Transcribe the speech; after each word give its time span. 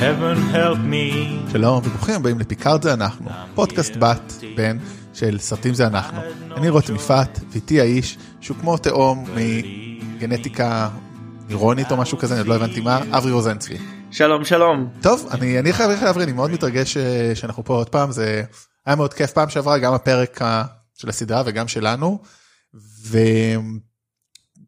heaven 0.00 0.54
help 0.54 0.78
me. 0.90 1.52
שלום 1.52 1.78
וברוכים 1.78 2.14
הבאים 2.14 2.38
לפיקארד 2.38 2.82
זה 2.82 2.92
אנחנו, 2.92 3.30
פודקאסט 3.54 3.96
בת, 3.96 4.32
בן, 4.56 4.78
של 5.14 5.38
סרטים 5.38 5.74
זה 5.74 5.86
אנחנו. 5.86 6.20
אני 6.56 6.68
רותם 6.68 6.94
יפעת, 6.94 7.40
ואיתי 7.50 7.80
האיש 7.80 8.18
שהוא 8.40 8.56
כמו 8.56 8.76
תאום 8.76 9.24
מגנטיקה 10.16 10.88
אירונית 11.48 11.90
או 11.90 11.96
משהו 11.96 12.18
כזה, 12.18 12.34
אני 12.34 12.38
עוד 12.40 12.48
לא 12.48 12.54
הבנתי 12.54 12.80
מה, 12.80 13.00
אברי 13.10 13.32
רוזנצבי. 13.32 13.78
שלום 14.10 14.44
שלום. 14.44 14.88
טוב, 15.02 15.28
אני, 15.30 15.58
אני 15.58 15.72
חייב 15.72 15.90
לך 15.90 16.02
אברי, 16.02 16.24
אני 16.24 16.32
מאוד 16.32 16.50
מתרגש 16.50 16.96
אה, 16.96 17.32
שאנחנו 17.34 17.64
פה 17.64 17.74
עוד 17.74 17.88
פעם, 17.88 18.12
זה 18.12 18.42
היה 18.86 18.96
מאוד 18.96 19.14
כיף 19.14 19.32
פעם 19.32 19.48
שעברה, 19.48 19.78
גם 19.78 19.94
הפרק 19.94 20.40
של 20.94 21.08
הסדרה 21.08 21.42
וגם 21.46 21.68
שלנו. 21.68 22.18
ו... 23.06 23.18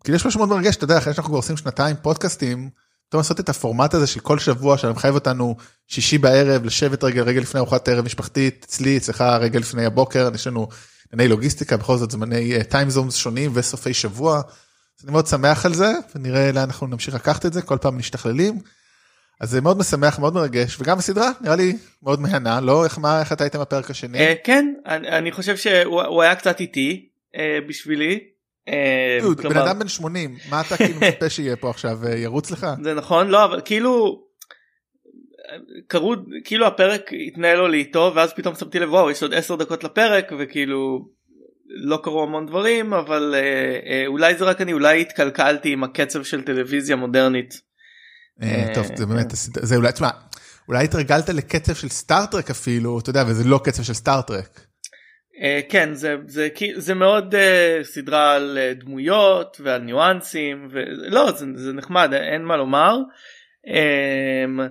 כאילו 0.05 0.17
יש 0.17 0.27
משהו 0.27 0.39
מאוד 0.39 0.49
מרגש, 0.49 0.77
אתה 0.77 0.85
יודע, 0.85 0.99
אחרי 0.99 1.15
שאנחנו 1.15 1.31
כבר 1.31 1.39
עושים 1.39 1.57
שנתיים 1.57 1.97
פודקאסטים, 2.03 2.71
פתאום 3.13 3.21
לעשות 3.21 3.41
את 3.41 3.49
הפורמט 3.49 3.95
הזה 3.95 4.07
של 4.07 4.21
כל 4.21 4.39
שבוע, 4.39 4.79
שמחייב 4.79 5.15
אותנו 5.15 5.57
שישי 5.89 6.19
בערב, 6.19 6.65
לשבת 6.65 7.05
רגע 7.05 7.23
רגע 7.23 7.41
לפני 7.41 7.61
ארוחת 7.61 7.89
ערב 7.89 8.05
משפחתית, 8.05 8.65
אצלי, 8.69 8.97
אצלך 8.97 9.21
רגע 9.21 9.59
לפני 9.59 9.85
הבוקר, 9.85 10.31
יש 10.35 10.47
לנו 10.47 10.69
ענייני 11.13 11.31
לוגיסטיקה, 11.31 11.77
בכל 11.77 11.97
זאת 11.97 12.11
זמני 12.11 12.65
טיימזומס 12.65 13.15
שונים 13.17 13.51
וסופי 13.55 13.95
שבוע. 13.95 14.37
אז 14.37 15.05
אני 15.05 15.13
מאוד 15.13 15.27
שמח 15.27 15.67
על 15.67 15.75
זה, 15.75 15.93
ונראה 16.15 16.53
לאן 16.53 16.63
אנחנו 16.63 16.87
נמשיך 16.87 17.15
לקחת 17.15 17.47
את 17.47 17.53
זה, 17.53 17.63
כל 17.63 17.79
פעם 17.79 17.99
משתכללים. 17.99 18.59
אז 19.41 19.51
זה 19.51 19.61
מאוד 19.61 19.79
משמח, 19.79 20.19
מאוד 20.19 20.35
מרגש, 20.35 20.81
וגם 20.81 20.99
הסדרה 20.99 21.31
נראה 21.41 21.57
לי 21.57 21.77
מאוד 22.03 22.21
מהנה, 22.21 22.61
לא? 22.61 22.85
איך, 22.85 22.99
מה, 22.99 23.21
איך 23.21 23.33
אתה 23.33 23.45
היית 23.45 23.57
בפרק 23.57 23.91
השני? 23.91 24.19
אה, 24.19 24.35
כן 24.45 24.75
אני 24.87 25.33
חושב 25.33 25.57
שהוא 25.57 26.03
הוא 26.03 26.23
היה 26.23 26.35
קצת 26.35 26.61
איטי 26.61 27.09
אה, 27.37 27.59
בשבילי. 27.69 28.32
אה, 28.69 29.19
בן 29.51 29.57
אדם 29.57 29.79
בן 29.79 29.89
80, 29.89 30.37
מה 30.51 30.61
אתה 30.61 30.77
כאילו 30.77 31.01
מצפה 31.01 31.29
שיהיה 31.35 31.57
פה 31.57 31.71
עכשיו, 31.71 31.99
אה, 32.07 32.17
ירוץ 32.17 32.51
לך? 32.51 32.67
זה 32.83 32.95
נכון 32.95 33.29
לא 33.29 33.45
אבל 33.45 33.61
כאילו. 33.65 34.23
קרו 35.89 36.15
כאילו 36.45 36.67
הפרק 36.67 37.11
התנהל 37.29 37.57
לו 37.59 37.69
לאיטו 37.69 38.13
ואז 38.15 38.33
פתאום 38.33 38.55
שמתי 38.55 38.79
לב 38.79 38.91
וואו 38.93 39.11
יש 39.11 39.23
עוד 39.23 39.35
10 39.35 39.57
דקות 39.57 39.85
לפרק 39.85 40.33
וכאילו 40.39 41.09
לא 41.67 42.01
קרו 42.03 42.23
המון 42.23 42.47
דברים 42.47 42.93
אבל 42.95 43.35
אה, 43.35 43.41
אה, 43.93 44.05
אולי 44.07 44.37
זה 44.37 44.45
רק 44.45 44.61
אני 44.61 44.73
אולי 44.73 45.01
התקלקלתי 45.01 45.73
עם 45.73 45.85
הקצב 45.85 46.23
של 46.25 46.43
טלוויזיה 46.43 46.97
מודרנית. 46.97 47.55
אה, 48.43 48.49
אה, 48.69 48.75
טוב, 48.75 48.87
זה 48.97 49.07
באמת, 49.07 49.33
הסד- 49.33 49.65
זה 49.65 49.77
אולי, 49.77 49.93
תשמע, 49.93 50.11
אולי 50.69 50.85
התרגלת 50.85 51.29
לקצב 51.29 51.75
של 51.75 51.89
סטארטרק 51.89 52.51
אפילו, 52.51 52.99
אתה 52.99 53.11
יודע, 53.11 53.25
וזה 53.27 53.45
לא 53.45 53.61
קצב 53.65 53.83
של 53.83 53.95
סטארטרק. 53.95 54.67
אה, 55.41 55.61
כן 55.69 55.95
זה 55.95 56.17
זה 56.27 56.49
זה 56.75 56.95
מאוד 56.95 57.35
אה, 57.35 57.79
סדרה 57.83 58.35
על 58.35 58.59
אה, 58.61 58.75
דמויות 58.75 59.61
ועל 59.65 59.81
ניואנסים 59.81 60.69
ולא 60.71 61.33
זה, 61.33 61.47
זה 61.55 61.73
נחמד 61.73 62.15
אין 62.15 62.43
מה 62.43 62.57
לומר. 62.57 62.99
אה, 63.69 64.67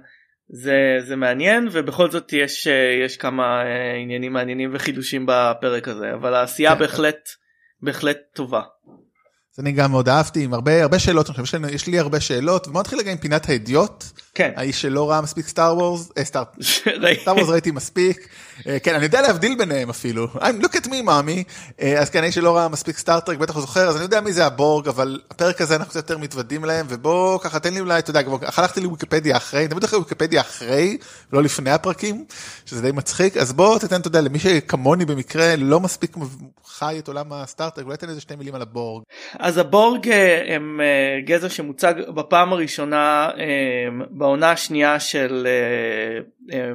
זה 0.53 0.97
זה 0.99 1.15
מעניין 1.15 1.67
ובכל 1.71 2.11
זאת 2.11 2.33
יש 2.33 2.67
אה, 2.67 3.03
יש 3.05 3.17
כמה 3.17 3.63
אה, 3.63 3.95
עניינים 3.95 4.33
מעניינים 4.33 4.69
וחידושים 4.73 5.25
בפרק 5.27 5.87
הזה 5.87 6.13
אבל 6.13 6.33
העשייה 6.33 6.73
כן. 6.73 6.79
בהחלט 6.79 7.29
בהחלט 7.81 8.17
טובה. 8.33 8.61
אז 9.55 9.59
אני 9.59 9.71
גם 9.71 9.91
מאוד 9.91 10.09
אהבתי, 10.09 10.43
עם 10.43 10.53
הרבה 10.53 10.81
הרבה 10.81 10.99
שאלות, 10.99 11.29
אני 11.29 11.45
חושב 11.45 11.59
שיש 11.69 11.87
לי 11.87 11.99
הרבה 11.99 12.19
שאלות, 12.19 12.67
ובוא 12.67 12.79
נתחיל 12.79 12.99
רגע 12.99 13.11
עם 13.11 13.17
פינת 13.17 13.49
האדיוט, 13.49 14.03
כן. 14.35 14.51
האיש 14.55 14.81
שלא 14.81 15.09
ראה 15.09 15.21
מספיק 15.21 15.47
סטאר 15.47 15.77
וורס, 15.77 16.09
אה, 16.17 16.23
סטאר 16.23 16.43
סטאר 17.21 17.35
וורס 17.35 17.49
ראיתי 17.49 17.71
מספיק, 17.71 18.27
אה, 18.67 18.79
כן 18.79 18.95
אני 18.95 19.03
יודע 19.03 19.21
להבדיל 19.21 19.55
ביניהם 19.57 19.89
אפילו, 19.89 20.27
I'm 20.33 20.63
look 20.63 20.75
at 20.75 20.85
me 20.85 21.05
mommy, 21.05 21.43
אה, 21.81 21.99
אז 21.99 22.09
כן 22.09 22.23
האיש 22.23 22.35
שלא 22.35 22.55
ראה 22.57 22.67
מספיק 22.67 22.97
סטארטרק 22.97 23.37
בטח 23.37 23.53
הוא 23.53 23.61
זוכר, 23.61 23.87
אז 23.87 23.95
אני 23.95 24.03
יודע 24.03 24.21
מי 24.21 24.33
זה 24.33 24.45
הבורג, 24.45 24.87
אבל 24.87 25.19
הפרק 25.31 25.61
הזה 25.61 25.75
אנחנו 25.75 25.89
קצת 25.89 26.09
יותר 26.09 26.17
מתוודים 26.17 26.65
להם, 26.65 26.85
ובוא 26.89 27.39
ככה 27.39 27.59
תן 27.59 27.73
לי 27.73 27.79
אולי, 27.79 27.99
אתה 27.99 28.09
יודע, 28.09 28.21
הלכתי 28.57 28.81
לוויקיפדיה 28.81 29.37
אחרי, 29.37 29.67
תמיד 29.67 29.83
הולך 29.83 29.93
לוויקיפדיה 29.93 30.41
אחרי, 30.41 30.97
לא 31.33 31.43
לפני 31.43 31.71
הפרקים, 31.71 32.25
שזה 32.65 32.81
די 32.81 32.91
מצחיק, 32.91 33.37
אז 33.37 33.53
בוא 33.53 33.79
תתן, 33.79 33.99
אתה 34.01 34.07
יודע, 34.07 34.21
למי 34.21 34.39
שכמוני 34.39 35.05
במקרה 35.05 35.55
לא 35.55 35.79
מספיק 35.79 36.17
חי 36.65 36.99
את 36.99 37.07
עולם 37.07 37.33
הסטארטרק, 37.33 37.85
אולי 37.85 37.97
תן 37.97 38.09
איזה 38.09 38.21
שתי 38.21 38.35
מילים 38.35 38.55
על 38.55 38.61
הבורג. 38.61 39.03
אז 39.41 39.57
הבורג 39.57 40.09
אה, 40.09 40.55
הם 40.55 40.81
אה, 40.81 41.21
גזע 41.25 41.49
שמוצג 41.49 41.93
בפעם 42.15 42.53
הראשונה 42.53 43.29
אה, 43.37 44.05
בעונה 44.09 44.51
השנייה 44.51 44.99
של 44.99 45.47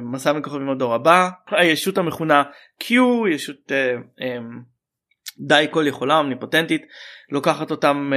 מסע 0.01 0.33
בין 0.33 0.43
כוכבים 0.43 0.69
הדור 0.69 0.93
הבא. 0.93 1.29
הישות 1.51 1.97
המכונה 1.97 2.43
Q 2.83 2.93
ישות 3.31 3.71
די 5.39 5.65
כל 5.71 5.83
יכולה 5.87 6.17
אומניפוטנטית 6.17 6.81
לוקחת 7.31 7.71
אותם 7.71 8.11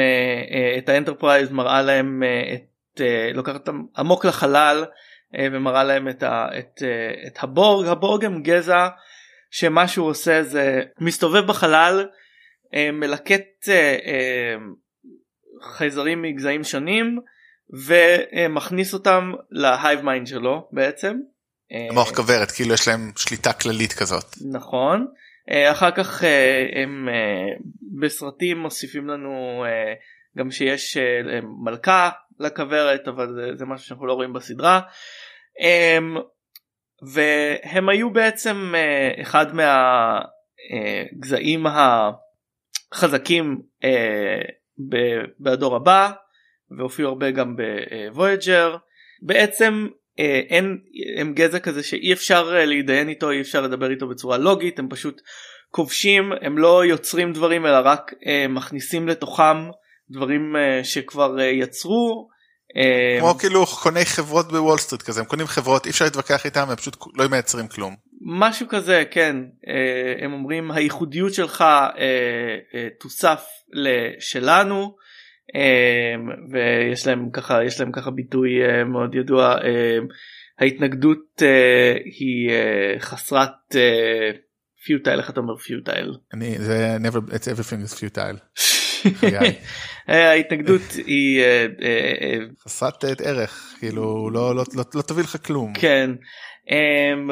את 0.79 0.89
האנטרפרייז 0.89 1.51
מראה 1.51 1.83
להם 1.83 2.23
את 2.55 3.01
לוקחת 3.35 3.55
אותם 3.55 3.83
עמוק 3.97 4.25
לחלל 4.25 4.85
אה, 5.39 5.47
ומראה 5.53 5.85
להם 5.85 6.09
את, 6.09 6.23
ה, 6.23 6.49
את, 6.59 6.83
את 7.27 7.39
הבורג. 7.43 7.87
הבורג 7.87 8.25
הם 8.25 8.43
גזע 8.43 8.89
שמה 9.51 9.89
שהוא 9.89 10.09
עושה 10.09 10.43
זה 10.43 10.83
מסתובב 11.01 11.47
בחלל 11.47 12.07
מלקט 12.93 13.69
אה, 13.69 13.97
אה, 14.07 14.55
חייזרים 15.63 16.23
מגזעים 16.23 16.65
שונים 16.65 17.19
ומכניס 17.87 18.95
אותם 18.95 19.33
ל 19.51 19.61
hive 19.61 20.01
mind 20.01 20.27
שלו 20.27 20.69
בעצם. 20.73 21.17
אה, 21.73 21.87
המוח 21.91 22.15
כוורת, 22.15 22.51
כאילו 22.51 22.75
יש 22.75 22.89
להם 22.89 23.13
שליטה 23.17 23.53
כללית 23.53 23.93
כזאת. 23.93 24.25
נכון. 24.53 25.07
אה, 25.51 25.73
אחר 25.73 25.91
כך 25.91 26.25
אה, 26.25 26.67
הם 26.83 27.09
אה, 27.09 27.47
בסרטים 28.01 28.59
מוסיפים 28.59 29.09
לנו 29.09 29.65
אה, 29.67 29.95
גם 30.39 30.51
שיש 30.51 30.97
אה, 30.97 31.41
מלכה 31.65 32.11
לכוורת 32.41 33.09
אבל 33.09 33.27
זה, 33.35 33.57
זה 33.57 33.65
משהו 33.65 33.87
שאנחנו 33.87 34.07
לא 34.07 34.13
רואים 34.13 34.33
בסדרה. 34.33 34.81
אה, 35.61 35.99
והם 37.13 37.89
היו 37.89 38.11
בעצם 38.11 38.73
אה, 38.75 39.23
אחד 39.23 39.47
מהגזעים 41.13 41.67
החזקים 42.93 43.61
אה, 43.85 44.41
ב- 44.89 45.25
בדור 45.41 45.77
הבא 45.77 46.11
והופיעו 46.79 47.09
הרבה 47.09 47.31
גם 47.31 47.57
בוויג'ר. 47.57 48.77
בעצם 49.23 49.87
אה, 50.19 50.41
אין 50.49 50.79
הם 51.19 51.35
גזע 51.35 51.59
כזה 51.59 51.83
שאי 51.83 52.13
אפשר 52.13 52.53
אה, 52.57 52.65
להתדיין 52.65 53.09
איתו 53.09 53.31
אי 53.31 53.41
אפשר 53.41 53.61
לדבר 53.61 53.91
איתו 53.91 54.09
בצורה 54.09 54.39
לוגית 54.39 54.79
הם 54.79 54.89
פשוט 54.91 55.21
כובשים 55.71 56.33
הם 56.41 56.59
לא 56.59 56.85
יוצרים 56.85 57.33
דברים 57.33 57.67
אלא 57.67 57.79
רק 57.85 58.15
אה, 58.27 58.49
מכניסים 58.49 59.09
לתוכם 59.09 59.57
דברים 60.11 60.57
אה, 60.57 60.85
שכבר 60.85 61.41
אה, 61.41 61.45
יצרו. 61.45 62.29
אה, 62.77 63.21
כמו 63.21 63.35
כאילו 63.35 63.67
קוני 63.67 64.05
חברות 64.05 64.53
בוול 64.53 64.79
סטריט 64.79 65.03
כזה, 65.03 65.21
הם 65.21 65.27
קונים 65.27 65.47
חברות, 65.47 65.87
אי 65.87 65.91
אפשר 65.91 66.05
להתווכח 66.05 66.47
איתם, 66.47 66.71
הם 66.71 66.77
פשוט 66.77 66.97
לא 67.15 67.29
מייצרים 67.29 67.69
כלום. 67.69 67.97
משהו 68.21 68.69
כזה 68.69 69.05
כן 69.11 69.37
אה, 69.69 70.25
הם 70.25 70.33
אומרים 70.33 70.71
הייחודיות 70.71 71.35
שלך 71.35 71.61
אה, 71.61 71.89
אה, 72.75 72.89
תוסף 73.01 73.45
לשלנו 73.73 74.97
ויש 76.53 77.07
להם 77.07 77.31
ככה 77.33 77.65
יש 77.65 77.81
להם 77.81 77.93
ככה 77.93 78.11
ביטוי 78.11 78.51
מאוד 78.85 79.15
ידוע 79.15 79.57
ההתנגדות 80.59 81.43
היא 82.05 82.51
חסרת 82.99 83.77
פיוטייל 84.85 85.19
איך 85.19 85.31
אתה 85.31 85.41
אומר 85.41 85.57
פיוטייל 85.57 86.15
אני, 86.35 86.59
זה 86.59 86.97
never, 87.03 87.31
it's 87.31 87.45
everything 87.45 87.91
is 87.91 87.95
futile. 87.95 88.39
ההתנגדות 90.09 90.93
היא 91.07 91.43
חסרת 92.65 93.05
ערך, 93.25 93.75
כאילו 93.79 94.31
לא, 94.31 94.57
לא, 94.57 94.65
לא, 94.75 94.85
לא 94.95 95.03
תביא 95.03 95.23
לך 95.23 95.47
כלום. 95.47 95.73
כן 95.75 96.11
אמ, 96.71 97.31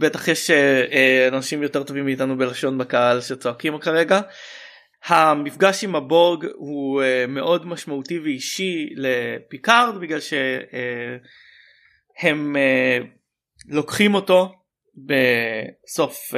בטח 0.00 0.28
יש 0.28 0.50
אה, 0.50 0.84
אה, 0.92 1.28
אנשים 1.28 1.62
יותר 1.62 1.82
טובים 1.82 2.04
מאיתנו 2.04 2.38
בלשון 2.38 2.78
בקהל 2.78 3.20
שצועקים 3.20 3.78
כרגע. 3.78 4.20
המפגש 5.04 5.84
עם 5.84 5.96
הבורג 5.96 6.46
הוא 6.54 7.02
אה, 7.02 7.24
מאוד 7.28 7.66
משמעותי 7.66 8.18
ואישי 8.18 8.88
לפיקארד 8.96 10.00
בגלל 10.00 10.18
שהם 12.20 12.56
לוקחים 13.68 14.14
אותו 14.14 14.52
בסוף 14.96 16.34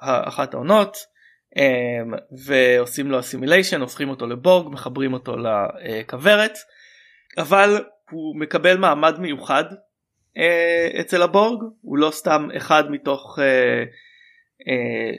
אחת 0.00 0.54
העונות 0.54 0.96
ועושים 2.46 3.10
לו 3.10 3.20
אסימיליישן 3.20 3.80
הופכים 3.80 4.08
אותו 4.08 4.26
לבורג 4.26 4.72
מחברים 4.72 5.12
אותו 5.12 5.36
לכוורת 5.36 6.58
אבל 7.38 7.84
הוא 8.10 8.40
מקבל 8.40 8.76
מעמד 8.76 9.18
מיוחד 9.18 9.64
אצל 11.00 11.22
הבורג 11.22 11.62
הוא 11.80 11.98
לא 11.98 12.10
סתם 12.10 12.48
אחד 12.56 12.90
מתוך 12.90 13.38
אה, 13.42 13.44
אה, 14.68 15.12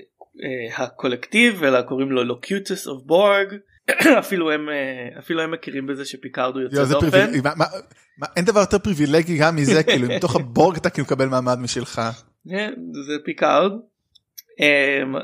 אה, 0.44 0.84
הקולקטיב 0.84 1.64
אלא 1.64 1.82
קוראים 1.82 2.12
לו 2.12 2.24
Locutus 2.24 2.88
of 2.88 3.04
Borg. 3.04 3.56
אפילו 4.20 4.52
הם 4.52 4.70
אה, 4.70 5.20
אפילו 5.20 5.42
הם 5.42 5.52
מכירים 5.52 5.88
בזה 5.88 6.06
שפיקארד 6.06 6.56
יוצא 6.56 6.86
דופן. 6.86 7.32
אין 8.36 8.46
דבר 8.46 8.60
יותר 8.60 8.80
פריבילגי 8.80 9.38
גם 9.38 9.56
מזה, 9.56 9.84
כאילו, 9.90 10.08
מתוך 10.08 10.36
הבורג 10.36 10.78
אתה 10.78 10.90
כאילו 10.90 11.06
מקבל 11.06 11.26
מעמד 11.26 11.60
משלך. 11.60 12.02
אה, 12.52 12.70
זה 13.08 13.14
פיקארד. 13.26 13.72
אמ, 14.60 15.16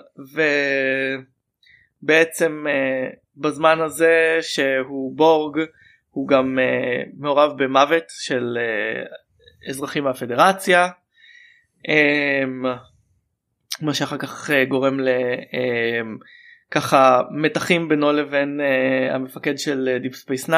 ובעצם 2.03 2.65
אה, 2.67 3.09
בזמן 3.37 3.81
הזה 3.81 4.37
שהוא 4.41 5.17
בורג 5.17 5.59
הוא 6.11 6.27
גם 6.27 6.59
אה, 6.59 7.03
מעורב 7.17 7.63
במוות 7.63 8.03
של 8.07 8.57
אה, 8.57 9.03
אזרחים 9.69 10.03
מהפדרציה. 10.03 10.87
אמ, 11.87 12.63
מה 13.81 13.93
שאחר 13.93 14.17
כך 14.17 14.49
אה, 14.49 14.65
גורם 14.65 14.99
לככה 16.71 17.21
מתחים 17.31 17.89
בינו 17.89 18.11
לבין 18.11 18.61
אה, 18.61 19.15
המפקד 19.15 19.57
של 19.57 19.99
Deep 20.03 20.13
Space 20.13 20.47
9. 20.47 20.53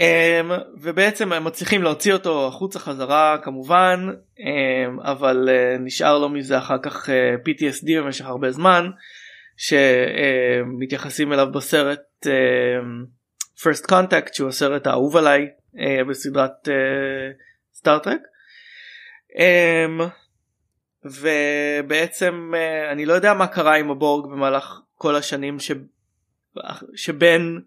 Um, 0.00 0.52
ובעצם 0.80 1.32
הם 1.32 1.44
מצליחים 1.44 1.82
להוציא 1.82 2.12
אותו 2.12 2.46
החוצה 2.46 2.78
חזרה 2.78 3.38
כמובן 3.42 4.08
um, 4.38 4.42
אבל 5.02 5.48
uh, 5.48 5.78
נשאר 5.80 6.18
לו 6.18 6.28
מזה 6.28 6.58
אחר 6.58 6.76
כך 6.82 7.08
PTSD 7.48 8.02
במשך 8.02 8.24
הרבה 8.24 8.50
זמן 8.50 8.90
שמתייחסים 9.56 11.32
אליו 11.32 11.46
בסרט 11.52 12.26
First 13.56 13.90
Contact 13.90 14.28
שהוא 14.32 14.48
הסרט 14.48 14.86
האהוב 14.86 15.16
עליי 15.16 15.48
בסדרת 16.08 16.68
סטארטרק. 17.84 18.20
Um, 19.30 20.02
ובעצם 21.04 22.52
uh, 22.54 22.92
אני 22.92 23.06
לא 23.06 23.12
יודע 23.12 23.34
מה 23.34 23.46
קרה 23.46 23.76
עם 23.76 23.90
הבורג 23.90 24.32
במהלך 24.32 24.80
כל 24.94 25.16
השנים 25.16 25.60
ש... 25.60 25.72
שבין 26.96 27.60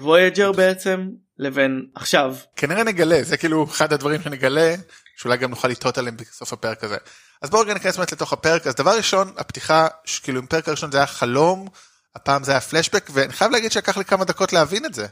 וויג'ר 0.00 0.50
uh, 0.50 0.56
בעצם 0.56 1.08
לבין 1.38 1.86
עכשיו. 1.94 2.36
כנראה 2.56 2.84
נגלה 2.84 3.22
זה 3.22 3.36
כאילו 3.36 3.64
אחד 3.64 3.92
הדברים 3.92 4.22
שנגלה 4.22 4.74
שאולי 5.16 5.36
גם 5.36 5.50
נוכל 5.50 5.68
לטעות 5.68 5.98
עליהם 5.98 6.16
בסוף 6.16 6.52
הפרק 6.52 6.84
הזה. 6.84 6.96
אז 7.42 7.50
בואו 7.50 7.64
ניכנס 7.64 7.96
באמת 7.96 8.12
לתוך 8.12 8.32
הפרק 8.32 8.66
אז 8.66 8.74
דבר 8.74 8.96
ראשון 8.96 9.32
הפתיחה 9.36 9.88
כאילו 10.22 10.40
עם 10.40 10.46
פרק 10.46 10.68
הראשון 10.68 10.90
זה 10.90 10.98
היה 10.98 11.06
חלום 11.06 11.68
הפעם 12.16 12.44
זה 12.44 12.52
היה 12.52 12.60
פלשבק 12.60 13.10
ואני 13.12 13.32
חייב 13.32 13.50
להגיד 13.52 13.72
שלקח 13.72 13.96
לי 13.96 14.04
כמה 14.04 14.24
דקות 14.24 14.52
להבין 14.52 14.84
את 14.84 14.94
זה. 14.94 15.06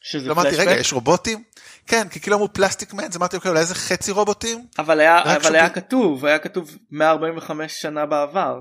שזה 0.00 0.28
לא 0.28 0.32
אמרתי? 0.32 0.56
רגע 0.56 0.70
יש 0.72 0.92
רובוטים? 0.92 1.42
כן 1.86 2.08
כי 2.08 2.20
כאילו 2.20 2.36
אמרו 2.36 2.52
פלסטיק 2.52 2.94
מן 2.94 3.04
אז 3.04 3.16
אמרתי 3.16 3.36
אוקיי 3.36 3.48
אולי 3.48 3.60
איזה 3.60 3.74
חצי 3.74 4.10
רובוטים? 4.12 4.66
אבל 4.78 5.00
היה 5.00 5.22
אבל 5.22 5.54
היה 5.54 5.66
שופט- 5.66 5.74
כתוב 5.74 6.24
היה 6.24 6.38
כתוב 6.38 6.76
145 6.90 7.80
שנה 7.80 8.06
בעבר. 8.06 8.56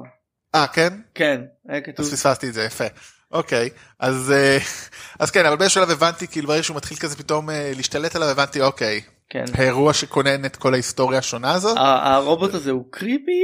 אה 0.55 0.67
כן? 0.67 0.93
כן 1.15 1.41
היה 1.69 1.81
כתוב. 1.81 2.05
אז 2.05 2.11
פספסתי 2.13 2.49
את 2.49 2.53
זה 2.53 2.63
יפה. 2.63 2.83
אוקיי 3.31 3.69
אז 3.99 4.31
אה, 4.35 4.57
אז 5.19 5.31
כן 5.31 5.45
אבל 5.45 5.55
באיזשהו 5.57 5.81
שלב 5.81 5.91
הבנתי 5.91 6.27
כאילו 6.27 6.47
ברגע 6.47 6.63
שהוא 6.63 6.77
מתחיל 6.77 6.97
כזה 6.97 7.15
פתאום 7.15 7.49
אה, 7.49 7.71
להשתלט 7.75 8.15
עליו 8.15 8.29
הבנתי 8.29 8.61
אוקיי 8.61 9.01
כן. 9.29 9.45
האירוע 9.53 9.93
שכונן 9.93 10.45
את 10.45 10.55
כל 10.55 10.73
ההיסטוריה 10.73 11.19
השונה 11.19 11.51
הזאת. 11.53 11.77
הרובוט 11.79 12.53
הזה 12.53 12.71
הוא 12.71 12.83
creepy 12.91 13.41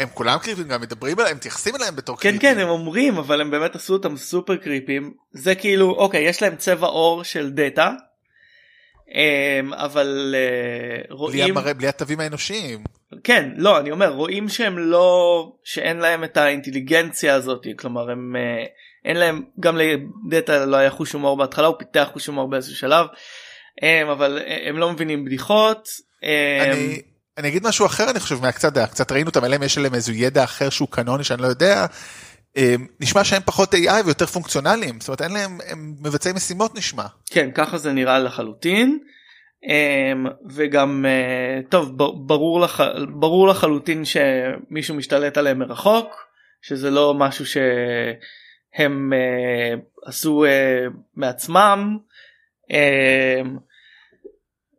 הם 0.00 0.08
כולם 0.14 0.38
קריפים 0.38 0.68
גם 0.68 0.80
מדברים 0.80 1.18
עליהם 1.18 1.36
מתייחסים 1.36 1.76
אליהם 1.76 1.96
בתור 1.96 2.16
כן 2.16 2.22
קריפים. 2.22 2.40
כן 2.40 2.58
הם 2.58 2.68
אומרים 2.68 3.18
אבל 3.18 3.40
הם 3.40 3.50
באמת 3.50 3.74
עשו 3.74 3.92
אותם 3.92 4.16
סופר 4.16 4.56
קריפים 4.56 5.14
זה 5.32 5.54
כאילו 5.54 5.90
אוקיי 5.90 6.22
יש 6.22 6.42
להם 6.42 6.56
צבע 6.56 6.86
עור 6.86 7.24
של 7.24 7.50
דאטה 7.50 7.90
אמ, 9.14 9.72
אבל 9.72 10.34
אה, 10.36 11.02
בלי 11.02 11.14
רואים 11.16 11.56
המראה 11.56 11.74
בלי 11.74 11.88
התווים 11.88 12.20
האנושיים. 12.20 12.84
כן 13.24 13.50
לא 13.56 13.78
אני 13.78 13.90
אומר 13.90 14.08
רואים 14.08 14.48
שהם 14.48 14.78
לא 14.78 15.52
שאין 15.64 15.96
להם 15.96 16.24
את 16.24 16.36
האינטליגנציה 16.36 17.34
הזאת 17.34 17.66
כלומר 17.78 18.10
הם 18.10 18.36
אה, 18.36 18.64
אין 19.04 19.16
להם 19.16 19.42
גם 19.60 19.76
לדאטה 19.76 20.66
לא 20.66 20.76
היה 20.76 20.90
חוש 20.90 21.12
הומור 21.12 21.36
בהתחלה 21.36 21.66
הוא 21.66 21.76
פיתח 21.78 22.08
חוש 22.12 22.26
הומור 22.26 22.50
באיזשהו 22.50 22.76
שלב 22.76 23.06
אמ, 23.82 24.08
אבל 24.08 24.38
אה, 24.38 24.68
הם 24.68 24.78
לא 24.78 24.92
מבינים 24.92 25.24
בדיחות. 25.24 25.88
אמ, 26.22 26.28
אני 26.72 27.02
אני 27.38 27.48
אגיד 27.48 27.66
משהו 27.66 27.86
אחר 27.86 28.10
אני 28.10 28.20
חושב 28.20 28.42
מהקצת 28.42 28.78
קצת 28.78 29.12
ראינו 29.12 29.28
אותם 29.28 29.44
אלא 29.44 29.56
אם 29.56 29.62
יש 29.62 29.78
להם 29.78 29.94
איזה 29.94 30.12
ידע 30.12 30.44
אחר 30.44 30.70
שהוא 30.70 30.88
קנוני 30.88 31.24
שאני 31.24 31.42
לא 31.42 31.46
יודע. 31.46 31.86
אה, 32.56 32.74
נשמע 33.00 33.24
שהם 33.24 33.42
פחות 33.44 33.74
AI 33.74 34.04
ויותר 34.04 34.26
פונקציונליים 34.26 35.00
זאת 35.00 35.08
אומרת 35.08 35.22
אין 35.22 35.32
להם 35.32 35.58
הם 35.66 35.94
מבצעי 36.00 36.32
משימות 36.32 36.74
נשמע. 36.74 37.04
כן 37.30 37.50
ככה 37.54 37.78
זה 37.78 37.92
נראה 37.92 38.18
לחלוטין 38.18 38.98
אמ, 39.64 40.26
וגם 40.50 41.06
אה, 41.08 41.60
טוב 41.68 41.96
ברור 42.26 42.60
לח... 42.60 42.80
ברור 43.08 43.48
לחלוטין 43.48 44.02
שמישהו 44.04 44.94
משתלט 44.94 45.38
עליהם 45.38 45.58
מרחוק 45.58 46.26
שזה 46.62 46.90
לא 46.90 47.14
משהו 47.14 47.46
שהם 47.46 49.12
אה, 49.12 49.74
עשו 50.06 50.44
אה, 50.44 50.86
מעצמם 51.16 51.98
אמ, 52.70 53.56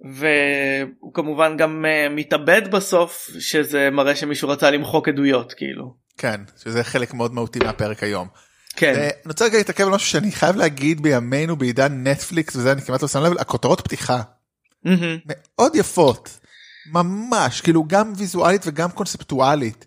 והוא 0.01 1.13
כמובן 1.13 1.57
גם 1.57 1.86
אה, 1.86 2.09
מתאבד 2.09 2.71
בסוף 2.71 3.30
שזה 3.39 3.89
מראה 3.92 4.15
שמישהו 4.15 4.50
רצה 4.50 4.71
למחוק 4.71 5.07
עדויות 5.07 5.53
כאילו 5.53 5.94
כן 6.18 6.42
שזה 6.63 6.83
חלק 6.83 7.13
מאוד 7.13 7.33
מהותי 7.33 7.59
מהפרק 7.59 8.03
היום. 8.03 8.27
כן 8.75 8.95
אה, 8.95 9.03
אני 9.03 9.12
רוצה 9.25 9.45
רגע 9.45 9.57
להתעכב 9.57 9.83
על 9.83 9.89
משהו 9.89 10.07
שאני 10.09 10.31
חייב 10.31 10.56
להגיד 10.56 11.01
בימינו 11.01 11.56
בעידן 11.56 12.07
נטפליקס 12.07 12.56
וזה 12.56 12.71
אני 12.71 12.81
כמעט 12.81 13.01
לא 13.01 13.07
שם 13.07 13.24
לב 13.24 13.38
הכותרות 13.39 13.81
פתיחה 13.81 14.21
מהמם. 14.83 15.18
מאוד 15.25 15.75
יפות 15.75 16.39
ממש 16.92 17.62
כאילו 17.62 17.83
גם 17.88 18.13
ויזואלית 18.18 18.62
וגם 18.65 18.92
קונספטואלית. 18.92 19.86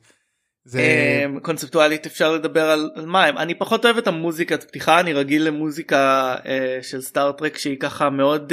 זה 0.65 0.81
אמ, 1.27 1.41
קונספטואלית 1.41 2.07
אפשר 2.07 2.33
לדבר 2.33 2.71
על, 2.71 2.91
על 2.95 3.07
מה 3.07 3.25
הם 3.25 3.39
אני 3.39 3.55
פחות 3.55 3.85
אוהב 3.85 3.97
את 3.97 4.07
המוזיקת 4.07 4.65
פתיחה 4.65 5.01
אני 5.01 5.13
רגיל 5.13 5.47
למוזיקה 5.47 6.35
אה, 6.47 6.79
של 6.83 7.01
סטארטרק 7.01 7.59
שהיא 7.59 7.81
ככה 7.81 8.11
מאוד 8.11 8.53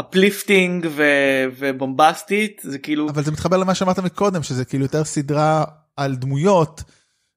uplifting 0.00 0.88
ובומבסטית 1.58 2.60
זה 2.64 2.78
כאילו 2.78 3.08
אבל 3.08 3.22
זה 3.22 3.32
מתחבר 3.32 3.56
למה 3.56 3.74
שאמרת 3.74 3.98
מקודם 3.98 4.42
שזה 4.42 4.64
כאילו 4.64 4.84
יותר 4.84 5.04
סדרה 5.04 5.64
על 5.96 6.14
דמויות. 6.14 6.82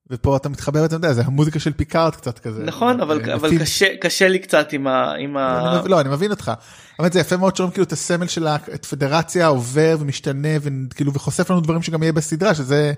ופה 0.09 0.37
אתה 0.37 0.49
מתחבר 0.49 0.85
אתה 0.85 0.95
יודע 0.95 1.13
זה 1.13 1.21
המוזיקה 1.25 1.59
של 1.59 1.73
פיקארד 1.73 2.15
קצת 2.15 2.39
כזה. 2.39 2.63
נכון 2.63 3.01
אבל 3.01 3.29
אה, 3.29 3.33
אבל 3.33 3.59
קשה 3.59 3.97
קשה 4.01 4.27
לי 4.27 4.39
קצת 4.39 4.73
עם 4.73 4.87
ה... 4.87 5.13
עם 5.19 5.37
ה... 5.37 5.79
אני 5.79 5.89
לא 5.89 6.01
אני 6.01 6.09
מבין 6.09 6.31
אותך. 6.31 6.51
אבל 6.99 7.11
זה 7.11 7.19
יפה 7.19 7.37
מאוד 7.37 7.55
שרואים 7.55 7.71
כאילו 7.71 7.83
את 7.83 7.91
הסמל 7.91 8.27
של 8.27 8.47
הפדרציה 8.47 9.47
עובר 9.47 9.95
ומשתנה 9.99 10.49
וכאילו 10.61 11.13
וחושף 11.13 11.49
לנו 11.49 11.61
דברים 11.61 11.81
שגם 11.81 12.03
יהיה 12.03 12.13
בסדרה 12.13 12.55
שזה 12.55 12.93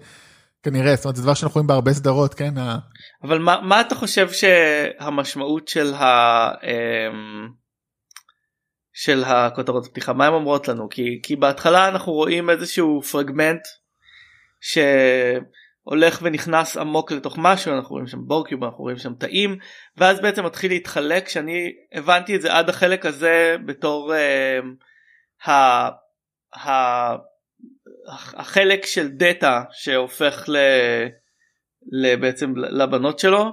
כנראה 0.64 0.96
זאת 0.96 1.06
אומרת 1.06 1.16
זה 1.16 1.24
דבר 1.24 1.34
שאנחנו 1.34 1.56
רואים 1.56 1.68
בהרבה 1.68 1.94
סדרות 1.94 2.34
כן. 2.34 2.58
ה- 2.58 2.78
אבל 3.24 3.40
מה, 3.40 3.62
מה 3.62 3.82
אתה 3.82 3.96
חושב 3.96 4.30
שהמשמעות 4.32 5.68
של 5.68 5.94
ה... 5.94 6.06
של 9.00 9.24
הכותרות 9.24 9.86
הפתיחה. 9.86 10.14
מה 10.14 10.28
הן 10.28 10.34
אומרות 10.34 10.68
לנו? 10.68 10.90
כי 10.90 11.20
כי 11.24 11.36
בהתחלה 11.36 11.88
אנחנו 11.88 12.14
רואים 12.14 12.50
איזשהו 12.50 13.02
פרגמנט 13.02 13.62
שהולך 14.62 16.20
ונכנס 16.22 16.78
עמוק 16.78 17.12
לתוך 17.12 17.36
משהו 17.38 17.74
אנחנו 17.74 17.94
רואים 17.94 18.08
שם 18.08 18.18
בורקיוב 18.22 18.64
אנחנו 18.64 18.84
רואים 18.84 18.98
שם 18.98 19.14
תאים 19.14 19.58
ואז 19.98 20.22
בעצם 20.22 20.46
מתחיל 20.46 20.72
להתחלק 20.72 21.30
שאני 21.30 21.74
הבנתי 21.92 22.36
את 22.36 22.42
זה 22.42 22.54
עד 22.54 22.70
החלק 22.70 23.06
הזה 23.06 23.56
בתור 23.66 24.14
אמ, 24.16 24.76
ה... 25.46 25.52
ה... 26.68 27.16
החלק 28.34 28.86
של 28.86 29.08
דאטה 29.08 29.64
שהופך 29.72 30.50
ל... 30.50 30.58
בעצם 32.16 32.54
לבנות 32.56 33.20
שלו 33.20 33.46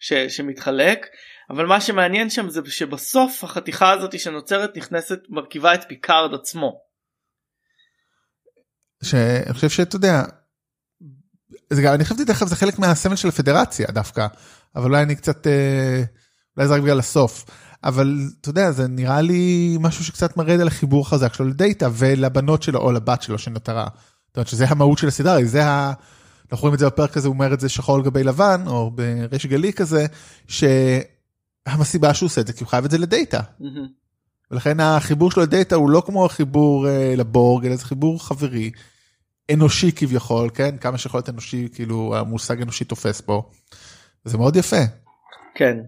ש, 0.00 0.12
שמתחלק 0.12 1.06
אבל 1.52 1.66
מה 1.66 1.80
שמעניין 1.80 2.30
שם 2.30 2.50
זה 2.50 2.60
שבסוף 2.66 3.44
החתיכה 3.44 3.92
הזאת 3.92 4.20
שנוצרת 4.20 4.76
נכנסת 4.76 5.18
מרכיבה 5.28 5.74
את 5.74 5.80
פיקארד 5.88 6.34
עצמו. 6.34 6.72
שאני 9.02 9.52
חושב 9.52 9.68
שאתה 9.68 9.96
יודע. 9.96 10.22
זה 11.72 11.82
גם 11.82 11.94
אני 11.94 12.04
חשבתי 12.04 12.24
דרך 12.24 12.42
אגב 12.42 12.50
זה 12.50 12.56
חלק 12.56 12.78
מהסמל 12.78 13.16
של 13.16 13.28
הפדרציה 13.28 13.86
דווקא 13.86 14.26
אבל 14.76 14.84
אולי 14.84 15.02
אני 15.02 15.16
קצת 15.16 15.46
אה, 15.46 16.02
אולי 16.56 16.68
זה 16.68 16.74
רק 16.74 16.80
בגלל 16.80 16.98
הסוף 16.98 17.44
אבל 17.84 18.18
אתה 18.40 18.48
יודע 18.48 18.70
זה 18.70 18.88
נראה 18.88 19.20
לי 19.20 19.76
משהו 19.80 20.04
שקצת 20.04 20.36
מראה 20.36 20.54
על 20.54 20.66
החיבור 20.66 21.02
החזק 21.02 21.34
שלו 21.34 21.48
לדאטה 21.48 21.88
ולבנות 21.92 22.62
שלו 22.62 22.80
או 22.80 22.92
לבת 22.92 23.22
שלו 23.22 23.38
שנותרה. 23.38 23.86
זאת 24.28 24.36
אומרת 24.36 24.48
שזה 24.48 24.64
המהות 24.68 24.98
של 24.98 25.08
הסדרה 25.08 25.44
זה 25.44 25.66
ה... 25.66 25.92
אנחנו 26.52 26.62
רואים 26.62 26.74
את 26.74 26.78
זה 26.78 26.86
בפרק 26.86 27.16
הזה 27.16 27.28
הוא 27.28 27.34
אומר 27.34 27.54
את 27.54 27.60
זה 27.60 27.68
שחור 27.68 27.96
על 27.96 28.02
גבי 28.02 28.24
לבן 28.24 28.64
או 28.66 28.90
בריש 28.90 29.46
גלי 29.46 29.72
כזה 29.72 30.06
שהסיבה 31.68 32.14
שהוא 32.14 32.26
עושה 32.26 32.40
את 32.40 32.46
זה 32.46 32.52
כי 32.52 32.64
הוא 32.64 32.68
חייב 32.68 32.84
את 32.84 32.90
זה 32.90 32.98
לדאטה. 32.98 33.40
ולכן 34.50 34.80
החיבור 34.80 35.30
שלו 35.30 35.42
לדאטה 35.42 35.76
הוא 35.76 35.90
לא 35.90 36.02
כמו 36.06 36.26
החיבור 36.26 36.88
אה, 36.88 37.14
לבורג 37.16 37.66
אלא 37.66 37.76
זה 37.76 37.84
חיבור 37.84 38.24
חברי 38.24 38.70
אנושי 39.52 39.92
כביכול 39.92 40.50
כן 40.54 40.76
כמה 40.76 40.98
שיכול 40.98 41.18
להיות 41.18 41.28
אנושי 41.28 41.68
כאילו 41.74 42.16
המושג 42.16 42.62
אנושי 42.62 42.84
תופס 42.84 43.20
פה. 43.20 43.50
זה 44.24 44.38
מאוד 44.38 44.56
יפה. 44.56 44.82
כן. 45.54 45.78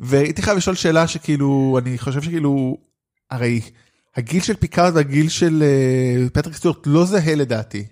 והייתי 0.00 0.42
חייב 0.42 0.56
לשאול 0.56 0.76
שאלה 0.76 1.06
שכאילו 1.06 1.78
אני 1.78 1.98
חושב 1.98 2.22
שכאילו 2.22 2.76
הרי 3.30 3.60
הגיל 4.16 4.42
של 4.42 4.56
פיקארד 4.56 4.96
והגיל 4.96 5.28
של 5.28 5.62
אה, 5.62 6.30
פטריק 6.30 6.56
סטיורט 6.56 6.86
לא 6.86 7.04
זהה 7.04 7.34
לדעתי. 7.34 7.86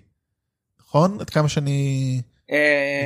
נכון? 0.79 1.17
עד 1.19 1.29
כמה 1.29 1.49
שאני... 1.49 2.21
אמ, 2.51 2.55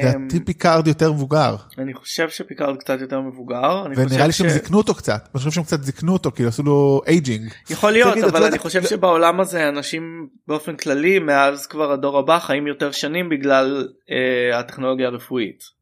לדעתי 0.07 0.39
פיקארד 0.45 0.87
יותר 0.87 1.11
מבוגר. 1.11 1.55
אני 1.77 1.93
חושב 1.93 2.29
שפיקארד 2.29 2.77
קצת 2.77 3.01
יותר 3.01 3.21
מבוגר. 3.21 3.83
ונראה 3.95 4.27
לי 4.27 4.33
שהם 4.33 4.49
זיקנו 4.49 4.77
אותו 4.77 4.95
קצת. 4.95 5.21
אני 5.33 5.39
חושב 5.39 5.51
שהם 5.51 5.63
קצת 5.63 5.83
זיקנו 5.83 6.13
אותו 6.13 6.31
כאילו 6.31 6.49
עשו 6.49 6.63
לו 6.63 7.01
aging. 7.07 7.51
יכול 7.69 7.91
להיות 7.91 8.17
אבל 8.17 8.39
לא 8.39 8.47
אני 8.47 8.59
חושב 8.59 8.83
שבעולם 8.83 9.39
הזה 9.39 9.69
אנשים 9.69 10.27
באופן 10.47 10.75
כללי 10.75 11.19
מאז 11.19 11.67
כבר 11.67 11.91
הדור 11.91 12.19
הבא 12.19 12.39
חיים 12.39 12.67
יותר 12.67 12.91
שנים 12.91 13.29
בגלל 13.29 13.87
אה, 14.11 14.59
הטכנולוגיה 14.59 15.07
הרפואית. 15.07 15.81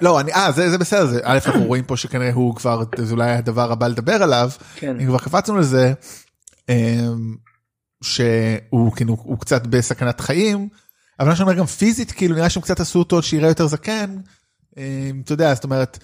לא, 0.00 0.20
אני, 0.20 0.32
אה, 0.32 0.52
זה, 0.52 0.70
זה 0.70 0.78
בסדר, 0.78 1.06
זה, 1.06 1.20
א', 1.22 1.38
אנחנו 1.46 1.64
רואים 1.64 1.84
פה 1.84 1.96
שכנראה 1.96 2.32
הוא 2.32 2.54
כבר, 2.56 2.82
זה 2.96 3.12
אולי 3.12 3.30
הדבר 3.30 3.72
הבא 3.72 3.88
לדבר 3.88 4.22
עליו, 4.22 4.50
כן. 4.76 5.00
אם 5.00 5.06
כבר 5.06 5.18
קפצנו 5.18 5.58
לזה, 5.58 5.92
אמ, 6.68 7.34
שהוא 8.02 8.92
כאילו, 8.96 9.16
הוא 9.22 9.38
קצת 9.38 9.66
בסכנת 9.66 10.20
חיים, 10.20 10.68
אבל 11.20 11.30
אני 11.30 11.40
אומר 11.40 11.54
גם 11.54 11.66
פיזית, 11.66 12.12
כאילו 12.12 12.34
נראה 12.34 12.50
שהם 12.50 12.62
קצת 12.62 12.80
עשו 12.80 12.98
אותו 12.98 13.22
שיראה 13.22 13.48
יותר 13.48 13.66
זקן, 13.66 14.16
אמ, 14.76 14.82
אתה 15.24 15.32
יודע, 15.32 15.54
זאת 15.54 15.64
אומרת, 15.64 15.98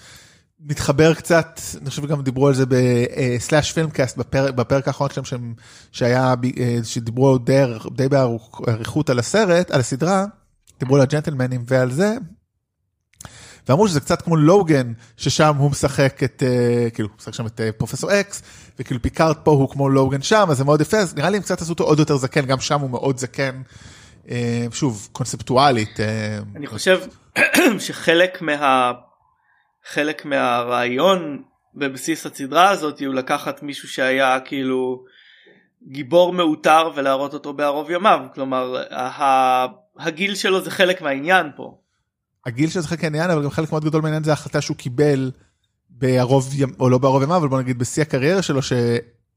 מתחבר 0.59 1.13
קצת, 1.13 1.59
אני 1.81 1.89
חושב 1.89 2.05
גם 2.05 2.21
דיברו 2.21 2.47
על 2.47 2.53
זה 2.53 2.65
בסלאש 2.65 3.71
פילמקאסט 3.71 4.17
בפרק, 4.17 4.53
בפרק 4.53 4.87
האחרון 4.87 5.09
שלהם 5.09 5.25
שהם, 5.25 5.53
שהיה, 5.91 6.33
אה, 6.59 6.77
שדיברו 6.83 7.37
די, 7.37 7.63
די 7.91 8.09
באריכות 8.09 9.09
על 9.09 9.19
הסרט, 9.19 9.71
על 9.71 9.79
הסדרה, 9.79 10.25
דיברו 10.79 10.95
על 10.95 11.01
הג'נטלמנים 11.01 11.63
ועל 11.67 11.91
זה, 11.91 12.15
ואמרו 13.69 13.87
שזה 13.87 13.99
קצת 13.99 14.21
כמו 14.21 14.35
לוגן, 14.37 14.93
ששם 15.17 15.55
הוא 15.57 15.71
משחק 15.71 16.23
את, 16.23 16.43
uh, 16.43 16.91
כאילו, 16.95 17.09
הוא 17.09 17.17
משחק 17.17 17.33
שם 17.33 17.45
את 17.45 17.59
uh, 17.59 17.77
פרופסור 17.77 18.19
אקס, 18.19 18.41
וכאילו 18.79 19.01
פיקארט 19.01 19.37
פה 19.43 19.51
הוא 19.51 19.69
כמו 19.69 19.89
לוגן 19.89 20.21
שם, 20.21 20.47
אז 20.49 20.57
זה 20.57 20.63
מאוד 20.63 20.81
יפה, 20.81 20.97
אז 20.97 21.15
נראה 21.15 21.29
לי 21.29 21.37
הם 21.37 21.43
קצת 21.43 21.61
עשו 21.61 21.71
אותו 21.71 21.83
עוד 21.83 21.99
יותר 21.99 22.17
זקן, 22.17 22.45
גם 22.45 22.59
שם 22.59 22.79
הוא 22.79 22.89
מאוד 22.89 23.17
זקן, 23.17 23.61
שוב, 24.71 25.09
קונספטואלית. 25.11 25.99
Uh, 25.99 26.03
אני 26.55 26.67
חושב 26.67 27.01
שחלק 27.79 28.41
מה... 28.41 28.91
חלק 29.85 30.25
מהרעיון 30.25 31.41
בבסיס 31.75 32.25
הסדרה 32.25 32.69
הזאת 32.69 32.99
הוא 32.99 33.13
לקחת 33.13 33.63
מישהו 33.63 33.87
שהיה 33.87 34.39
כאילו 34.39 35.03
גיבור 35.87 36.33
מעוטר 36.33 36.91
ולהראות 36.95 37.33
אותו 37.33 37.53
בערוב 37.53 37.91
ימיו, 37.91 38.19
כלומר 38.33 38.83
הגיל 39.97 40.35
שלו 40.35 40.61
זה 40.61 40.71
חלק 40.71 41.01
מהעניין 41.01 41.47
פה. 41.55 41.77
הגיל 42.45 42.69
שלו 42.69 42.81
זה 42.81 42.87
חלק 42.87 43.03
מהעניין 43.03 43.31
אבל 43.31 43.43
גם 43.43 43.49
חלק 43.49 43.71
מאוד 43.71 43.85
גדול 43.85 44.01
מהעניין 44.01 44.23
זה 44.23 44.33
החלטה 44.33 44.61
שהוא 44.61 44.77
קיבל 44.77 45.31
בערוב 45.89 46.49
ימיו 46.53 46.75
או 46.79 46.89
לא 46.89 46.97
בערוב 46.97 47.23
ימיו 47.23 47.37
אבל 47.37 47.47
בוא 47.47 47.61
נגיד 47.61 47.79
בשיא 47.79 48.01
הקריירה 48.01 48.41
שלו 48.41 48.61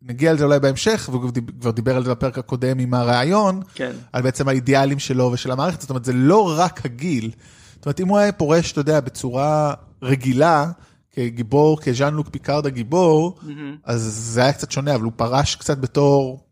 שנגיע 0.01 0.33
לזה 0.33 0.45
אולי 0.45 0.61
בהמשך 0.61 1.09
והוא 1.13 1.31
כבר 1.61 1.71
דיבר 1.71 1.97
על 1.97 2.05
זה 2.05 2.11
בפרק 2.11 2.39
הקודם 2.39 2.79
עם 2.79 2.95
הרעיון 2.95 3.63
כן. 3.75 3.93
על 4.13 4.23
בעצם 4.23 4.49
האידיאלים 4.49 4.99
שלו 4.99 5.31
ושל 5.33 5.51
המערכת 5.51 5.81
זאת 5.81 5.91
אומרת 5.91 6.05
זה 6.05 6.13
לא 6.13 6.55
רק 6.59 6.85
הגיל. 6.85 7.31
זאת 7.75 7.87
אומרת 7.87 8.01
אם 8.01 8.09
הוא 8.09 8.19
היה 8.19 8.33
פורש 8.33 8.73
אתה 8.73 8.81
יודע 8.81 9.01
בצורה 9.01 9.75
רגילה 10.03 10.71
כגיבור 11.11 11.81
כז'אן-לוק 11.81 12.29
פיקארד 12.29 12.67
הגיבור 12.67 13.39
mm-hmm. 13.41 13.49
אז 13.85 14.03
זה 14.03 14.43
היה 14.43 14.53
קצת 14.53 14.71
שונה 14.71 14.95
אבל 14.95 15.05
הוא 15.05 15.13
פרש 15.17 15.57
קצת 15.57 15.79
בתור. 15.79 16.47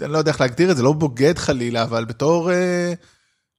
אני 0.00 0.12
לא 0.12 0.18
יודע 0.18 0.30
איך 0.30 0.40
להגדיר 0.40 0.70
את 0.70 0.76
זה 0.76 0.82
לא 0.82 0.92
בוגד 0.92 1.38
חלילה 1.38 1.82
אבל 1.82 2.04
בתור 2.04 2.52
אה, 2.52 2.92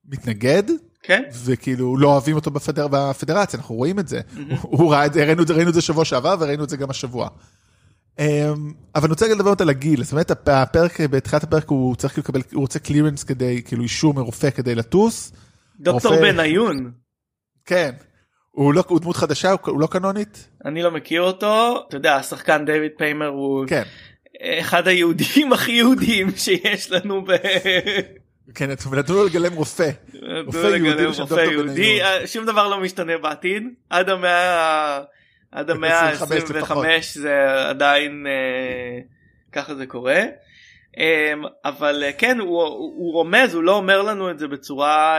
מתנגד 0.05 0.63
כן. 1.03 1.23
וכאילו 1.43 1.97
לא 1.97 2.07
אוהבים 2.07 2.35
אותו 2.35 2.51
בפדר, 2.51 2.87
בפדרציה, 2.91 3.59
אנחנו 3.59 3.75
רואים 3.75 3.99
את 3.99 4.07
זה. 4.07 4.19
Mm-hmm. 4.19 4.55
הוא 4.61 4.91
ראה 4.91 5.05
את 5.05 5.13
זה, 5.13 5.25
ראינו, 5.25 5.43
ראינו 5.49 5.69
את 5.69 5.73
זה 5.73 5.81
שבוע 5.81 6.05
שעבר 6.05 6.35
וראינו 6.39 6.63
את 6.63 6.69
זה 6.69 6.77
גם 6.77 6.89
השבוע. 6.89 7.29
Um, 8.17 8.21
אבל 8.95 9.03
אני 9.03 9.11
רוצה 9.11 9.27
לדבר 9.27 9.53
על 9.59 9.69
הגיל, 9.69 10.03
זאת 10.03 10.11
אומרת 10.11 10.31
הפרק, 10.47 11.01
בתחילת 11.01 11.43
הפרק 11.43 11.69
הוא 11.69 11.95
צריך 11.95 12.17
לקבל, 12.17 12.41
הוא 12.53 12.61
רוצה 12.61 12.79
קלירנס 12.79 13.23
כדי, 13.23 13.61
כאילו 13.65 13.83
אישור 13.83 14.13
מרופא 14.13 14.49
כדי 14.49 14.75
לטוס. 14.75 15.31
דוקטור 15.79 16.15
רופא... 16.15 16.31
בניון. 16.31 16.91
כן. 17.65 17.91
הוא 18.51 18.73
לא, 18.73 18.83
הוא 18.87 18.99
דמות 18.99 19.15
חדשה, 19.15 19.51
הוא, 19.51 19.79
לא 19.81 19.87
קנונית? 19.87 20.49
אני 20.65 20.81
לא 20.81 20.91
מכיר 20.91 21.21
אותו, 21.21 21.83
אתה 21.87 21.97
יודע, 21.97 22.15
השחקן 22.15 22.65
דיוויד 22.65 22.91
פיימר 22.97 23.27
הוא 23.27 23.65
כן. 23.67 23.83
אחד 24.43 24.87
היהודים 24.87 25.53
הכי 25.53 25.71
יהודיים 25.71 26.27
שיש 26.35 26.91
לנו 26.91 27.25
ב... 27.25 27.31
כן, 28.55 28.69
נתנו 28.69 29.15
לו 29.15 29.25
לגלם 29.25 29.53
רופא. 29.53 29.89
רופא 30.45 30.57
יהודי 30.57 31.05
רופא 31.05 31.39
יהודי, 31.39 32.03
אה, 32.03 32.27
שום 32.27 32.45
דבר 32.45 32.67
לא 32.67 32.79
משתנה 32.79 33.17
בעתיד, 33.17 33.63
עד 33.89 34.09
המאה 34.09 34.99
עד 35.53 35.69
המאה 35.69 35.99
ה-25 35.99 36.75
זה 37.13 37.45
עדיין 37.69 38.27
אה, 38.27 38.99
ככה 39.51 39.75
זה 39.75 39.85
קורה. 39.85 40.21
אמ, 40.97 41.43
אבל 41.65 42.03
אה, 42.03 42.13
כן 42.13 42.39
הוא, 42.39 42.63
הוא 42.63 43.13
רומז 43.13 43.53
הוא 43.53 43.63
לא 43.63 43.75
אומר 43.75 44.01
לנו 44.01 44.31
את 44.31 44.39
זה 44.39 44.47
בצורה 44.47 45.17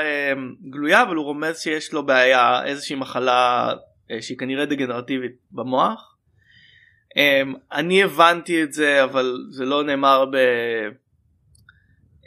גלויה 0.70 1.02
אבל 1.02 1.16
הוא 1.16 1.24
רומז 1.24 1.60
שיש 1.60 1.92
לו 1.92 2.06
בעיה 2.06 2.64
איזושהי 2.64 2.96
מחלה 2.96 3.72
שהיא 4.20 4.38
כנראה 4.38 4.66
דגנרטיבית 4.66 5.32
במוח. 5.52 6.16
אני 7.72 8.02
הבנתי 8.02 8.62
את 8.62 8.72
זה 8.72 9.04
אבל 9.04 9.38
זה 9.50 9.64
לא 9.64 9.84
נאמר 9.84 10.24
ב... 10.24 10.36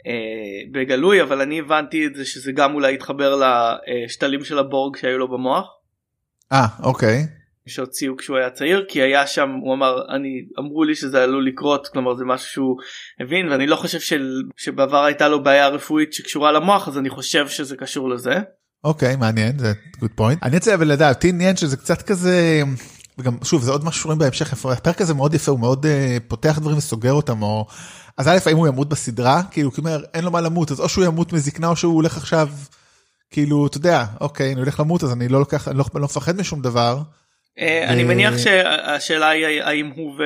אה, 0.06 0.70
בגלוי 0.70 1.22
אבל 1.22 1.40
אני 1.40 1.58
הבנתי 1.58 2.06
את 2.06 2.14
זה 2.14 2.24
שזה 2.24 2.52
גם 2.52 2.74
אולי 2.74 2.94
יתחבר 2.94 3.40
לשתלים 3.86 4.44
של 4.44 4.58
הבורג 4.58 4.96
שהיו 4.96 5.18
לו 5.18 5.28
במוח. 5.28 5.66
אה 6.52 6.66
אוקיי. 6.82 7.37
שהוציאו 7.68 8.16
כשהוא 8.16 8.36
היה 8.36 8.50
צעיר 8.50 8.84
כי 8.88 9.02
היה 9.02 9.26
שם 9.26 9.50
הוא 9.62 9.74
אמר 9.74 10.14
אני 10.16 10.28
אמרו 10.58 10.84
לי 10.84 10.94
שזה 10.94 11.22
עלול 11.22 11.46
לקרות 11.46 11.88
כלומר 11.88 12.14
זה 12.14 12.24
משהו 12.24 12.48
שהוא 12.48 12.76
הבין 13.20 13.48
ואני 13.48 13.66
לא 13.66 13.76
חושב 13.76 14.00
של, 14.00 14.42
שבעבר 14.56 15.04
הייתה 15.04 15.28
לו 15.28 15.42
בעיה 15.42 15.68
רפואית 15.68 16.12
שקשורה 16.12 16.52
למוח 16.52 16.88
אז 16.88 16.98
אני 16.98 17.10
חושב 17.10 17.48
שזה 17.48 17.76
קשור 17.76 18.10
לזה. 18.10 18.34
אוקיי 18.84 19.16
מעניין 19.16 19.58
זה 19.58 19.72
good 19.96 20.20
point 20.20 20.38
אני 20.42 20.56
רוצה 20.56 20.74
אבל 20.74 20.88
לדעת 20.88 21.24
עניין 21.24 21.56
שזה 21.56 21.76
קצת 21.76 22.02
כזה 22.02 22.62
וגם 23.18 23.36
שוב 23.44 23.62
זה 23.62 23.70
עוד 23.70 23.84
משהו 23.84 24.00
שרואים 24.00 24.18
בהמשך 24.18 24.52
הפרק 24.52 25.00
הזה 25.00 25.14
מאוד 25.14 25.34
יפה 25.34 25.50
הוא 25.50 25.60
מאוד 25.60 25.86
uh, 25.86 25.88
פותח 26.28 26.58
דברים 26.58 26.76
וסוגר 26.76 27.12
אותם 27.12 27.42
או 27.42 27.66
אז 28.18 28.28
א', 28.28 28.38
האם 28.46 28.56
הוא 28.56 28.68
ימות 28.68 28.88
בסדרה? 28.88 29.42
כאילו, 29.50 29.70
אומר, 29.78 30.04
אין 30.14 30.24
לו 30.24 30.30
מה 30.30 30.40
למות, 30.40 30.70
אז 30.70 30.80
או 30.80 30.88
שהוא 30.88 31.04
ימות 31.04 31.32
מזקנה 31.32 31.68
או 31.68 31.76
שהוא 31.76 31.94
הולך 31.94 32.16
עכשיו, 32.16 32.48
כאילו, 33.30 33.66
אתה 33.66 33.76
יודע, 33.76 34.04
אוקיי, 34.20 34.52
אני 34.52 34.60
הולך 34.60 34.80
למות 34.80 35.04
אז 35.04 35.12
אני 35.12 35.28
לא 35.28 35.38
לוקח, 35.38 35.68
אני 35.68 35.78
לא, 35.78 35.84
לא 35.94 36.04
מפחד 36.04 36.36
משום 36.36 36.62
דבר. 36.62 37.02
אה, 37.58 37.88
אני 37.88 38.04
מניח 38.04 38.38
שהשאלה 38.38 39.28
היא 39.28 39.62
האם 39.62 39.92
הוא 39.96 40.14
ו... 40.18 40.22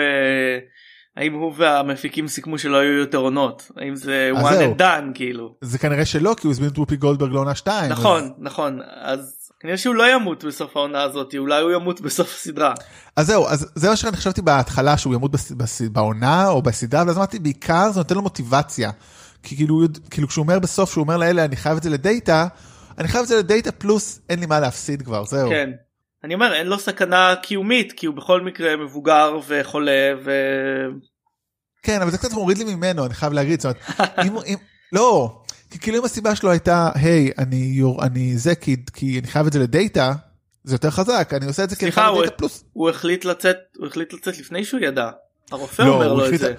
האם 1.17 1.35
הוא 1.35 1.53
והמפיקים 1.57 2.29
סיכמו 2.29 2.59
שלא 2.59 2.77
היו 2.77 2.93
יותר 2.93 3.19
עונות 3.19 3.71
האם 3.77 3.97
זה 3.97 4.31
one 4.35 4.79
and 4.79 4.81
done 4.81 5.15
כאילו 5.15 5.55
זה 5.61 5.79
כנראה 5.79 6.05
שלא 6.05 6.35
כי 6.41 6.47
הוא 6.47 6.51
הזמין 6.53 6.69
את 6.69 6.79
וופי 6.79 6.97
גולדברג 6.97 7.33
לעונה 7.33 7.55
2 7.55 7.91
נכון 7.91 8.33
נכון 8.39 8.81
אז 9.01 9.43
כנראה 9.63 9.77
שהוא 9.77 9.95
לא 9.95 10.15
ימות 10.15 10.45
בסוף 10.45 10.77
העונה 10.77 11.03
הזאת 11.03 11.35
אולי 11.39 11.63
הוא 11.63 11.73
ימות 11.73 12.01
בסוף 12.01 12.35
הסדרה. 12.35 12.75
אז 13.17 13.27
זהו 13.27 13.47
אז 13.47 13.73
זה 13.75 13.89
מה 13.89 13.97
שאני 13.97 14.17
חשבתי 14.17 14.43
בהתחלה 14.43 14.99
שהוא 14.99 15.15
ימות 15.15 15.31
בעונה 15.93 16.49
או 16.49 16.63
בסדרה 16.63 17.05
ואז 17.07 17.17
אמרתי 17.17 17.39
בעיקר 17.39 17.91
זה 17.93 18.01
נותן 18.01 18.15
לו 18.15 18.23
מוטיבציה. 18.23 18.91
כי 19.43 19.57
כאילו 19.57 19.81
כאילו 20.11 20.29
כשהוא 20.29 20.43
אומר 20.43 20.59
בסוף 20.59 20.93
שהוא 20.93 21.03
אומר 21.03 21.17
לאלה 21.17 21.45
אני 21.45 21.57
חייב 21.57 21.77
את 21.77 21.83
זה 21.83 21.91
לדאטה 21.91 22.47
אני 22.99 23.09
חייב 23.09 23.23
את 23.23 23.29
זה 23.29 23.37
לדאטה 23.37 23.73
פלוס 23.73 24.21
אין 24.29 24.41
לי 24.41 24.47
מה 24.47 24.61
להפסיד 24.61 25.03
כבר 25.03 25.25
זהו. 25.25 25.51
כן. 25.51 25.71
אני 26.25 26.35
אומר 26.35 26.55
אין 26.55 26.67
לו 26.67 26.79
סכנה 26.79 27.35
קיומית 27.43 27.93
כי 27.93 28.07
הוא 28.07 28.15
בכל 28.15 28.41
מקרה 28.41 28.77
מבוגר 28.77 29.39
וחולה 29.49 30.13
ו... 30.25 30.31
כן 31.83 32.03
אבל 32.03 32.11
זה 32.11 32.19
קצת 32.19 32.33
מוריד 32.33 32.59
לי 32.59 32.75
ממנו 32.75 33.07
אני 33.07 33.15
חייב 33.15 33.33
להגיד. 33.33 33.61
זאת 33.61 33.77
אומרת, 33.99 34.19
אם, 34.27 34.37
אם, 34.47 34.57
לא 34.93 35.43
כי 35.73 35.79
כאילו 35.79 35.99
אם 35.99 36.05
הסיבה 36.05 36.37
שלו 36.37 36.51
הייתה, 36.51 36.91
היי, 36.95 37.31
אני, 37.39 37.83
אני 38.03 38.39
זה 38.39 38.55
כי, 38.55 38.77
כי 38.93 39.19
אני 39.19 39.27
חייב 39.27 39.47
את 39.47 39.53
זה 39.53 39.59
לדאטה, 39.59 40.13
זה 40.65 40.75
יותר 40.75 40.91
חזק, 40.91 41.33
אני 41.37 41.47
עושה 41.47 41.65
את 41.65 41.71
זה 41.71 41.77
כי 41.77 41.85
אני 41.85 41.93
חייב 41.93 42.15
לדאטה 42.15 42.37
פלוס. 42.37 42.65
הוא 42.73 42.91
החליט 42.91 43.25
לצאת, 43.25 43.57
הוא 43.77 43.87
החליט 43.87 44.13
לצאת 44.13 44.39
לפני 44.39 44.65
שהוא 44.65 44.81
ידע. 44.81 45.11
הרופא 45.51 45.83
לא, 45.83 45.95
אומר 45.95 46.15
לו 46.15 46.25
החליט, 46.25 46.35
את 46.35 46.47
זה. 46.47 46.55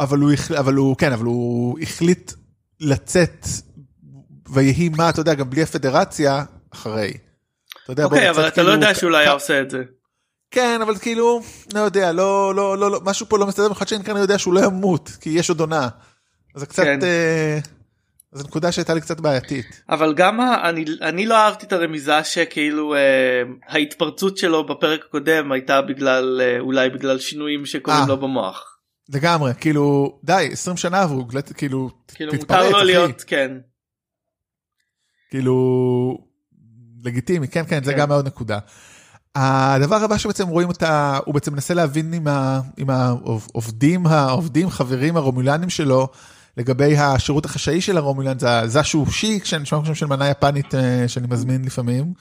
אבל 0.00 0.18
הוא, 0.18 0.30
אבל 0.58 0.74
הוא, 0.74 0.96
כן, 0.96 1.12
אבל 1.12 1.24
הוא 1.24 1.78
החליט 1.82 2.32
לצאת, 2.80 3.46
ויהי 4.48 4.88
מה, 4.88 5.10
אתה 5.10 5.20
יודע, 5.20 5.34
גם 5.34 5.50
בלי 5.50 5.62
הפדרציה, 5.62 6.44
אחרי. 6.70 7.12
אתה 7.90 7.92
יודע, 7.92 8.04
אוקיי, 8.04 8.30
אבל 8.30 8.42
אתה 8.48 8.54
כאילו, 8.54 8.68
לא 8.68 8.72
יודע 8.72 8.94
שהוא 8.94 9.10
לא 9.10 9.16
היה 9.16 9.30
עושה 9.30 9.60
את 9.60 9.70
זה. 9.70 9.82
כן, 10.50 10.80
אבל 10.82 10.98
כאילו, 10.98 11.42
לא 11.74 11.80
יודע, 11.80 12.12
לא, 12.12 12.54
לא, 12.54 12.78
לא, 12.78 12.90
לא 12.90 13.00
משהו 13.04 13.26
פה 13.28 13.38
לא 13.38 13.46
מסתדר, 13.46 13.64
במיוחד 13.64 13.88
שאני 13.88 14.04
כנראה 14.04 14.20
יודע 14.20 14.38
שהוא 14.38 14.54
לא 14.54 14.60
ימות, 14.60 15.10
כי 15.20 15.30
יש 15.30 15.48
עוד 15.48 15.60
עונה. 15.60 15.88
אז 16.54 16.60
זה 16.60 16.66
קצת... 16.66 16.82
כן. 16.82 16.98
אה, 17.02 17.58
זו 18.32 18.44
נקודה 18.44 18.72
שהייתה 18.72 18.94
לי 18.94 19.00
קצת 19.00 19.20
בעייתית. 19.20 19.82
אבל 19.88 20.14
גם 20.14 20.40
אני, 20.40 20.84
אני 21.02 21.26
לא 21.26 21.36
אהבתי 21.36 21.66
את 21.66 21.72
הרמיזה 21.72 22.24
שכאילו 22.24 22.94
אה, 22.94 23.42
ההתפרצות 23.68 24.38
שלו 24.38 24.66
בפרק 24.66 25.04
הקודם 25.08 25.52
הייתה 25.52 25.82
בגלל 25.82 26.40
אה, 26.40 26.60
אולי 26.60 26.90
בגלל 26.90 27.18
שינויים 27.18 27.66
שקורים 27.66 28.00
אה, 28.00 28.06
לו 28.08 28.16
במוח. 28.16 28.78
לגמרי 29.14 29.52
כאילו 29.60 30.18
די 30.24 30.48
20 30.52 30.76
שנה 30.76 31.02
עברו 31.02 31.28
כאילו 31.56 31.90
כאילו 32.14 32.32
תתפרץ, 32.32 32.50
מותר 32.50 32.70
לו 32.70 32.76
אחי. 32.76 32.84
להיות 32.84 33.24
כן. 33.26 33.50
כאילו 35.30 36.27
לגיטימי 37.04 37.48
כן 37.48 37.62
כן, 37.62 37.68
כן. 37.68 37.84
זה 37.84 37.92
גם 37.92 38.08
מאוד 38.08 38.26
נקודה. 38.26 38.58
הדבר 39.34 39.96
הבא 39.96 40.18
שבעצם 40.18 40.48
רואים 40.48 40.68
אותה 40.68 41.18
הוא 41.24 41.34
בעצם 41.34 41.52
מנסה 41.52 41.74
להבין 41.74 42.12
עם, 42.12 42.28
ה, 42.28 42.60
עם 42.76 42.90
העובדים 42.90 44.06
העובדים 44.06 44.70
חברים 44.70 45.16
הרומולנים 45.16 45.70
שלו. 45.70 46.08
לגבי 46.56 46.96
השירות 46.96 47.44
החשאי 47.44 47.80
של 47.80 47.96
הרומולנד 47.96 48.40
זה 48.40 48.48
זשו 48.66 49.06
שיק 49.10 49.44
שאני 49.44 49.62
נשמע 49.62 49.78
כמו 49.84 49.94
של 49.94 50.06
מנה 50.06 50.28
יפנית 50.28 50.74
אה, 50.74 51.04
שאני 51.08 51.26
מזמין 51.30 51.64
לפעמים. 51.64 52.12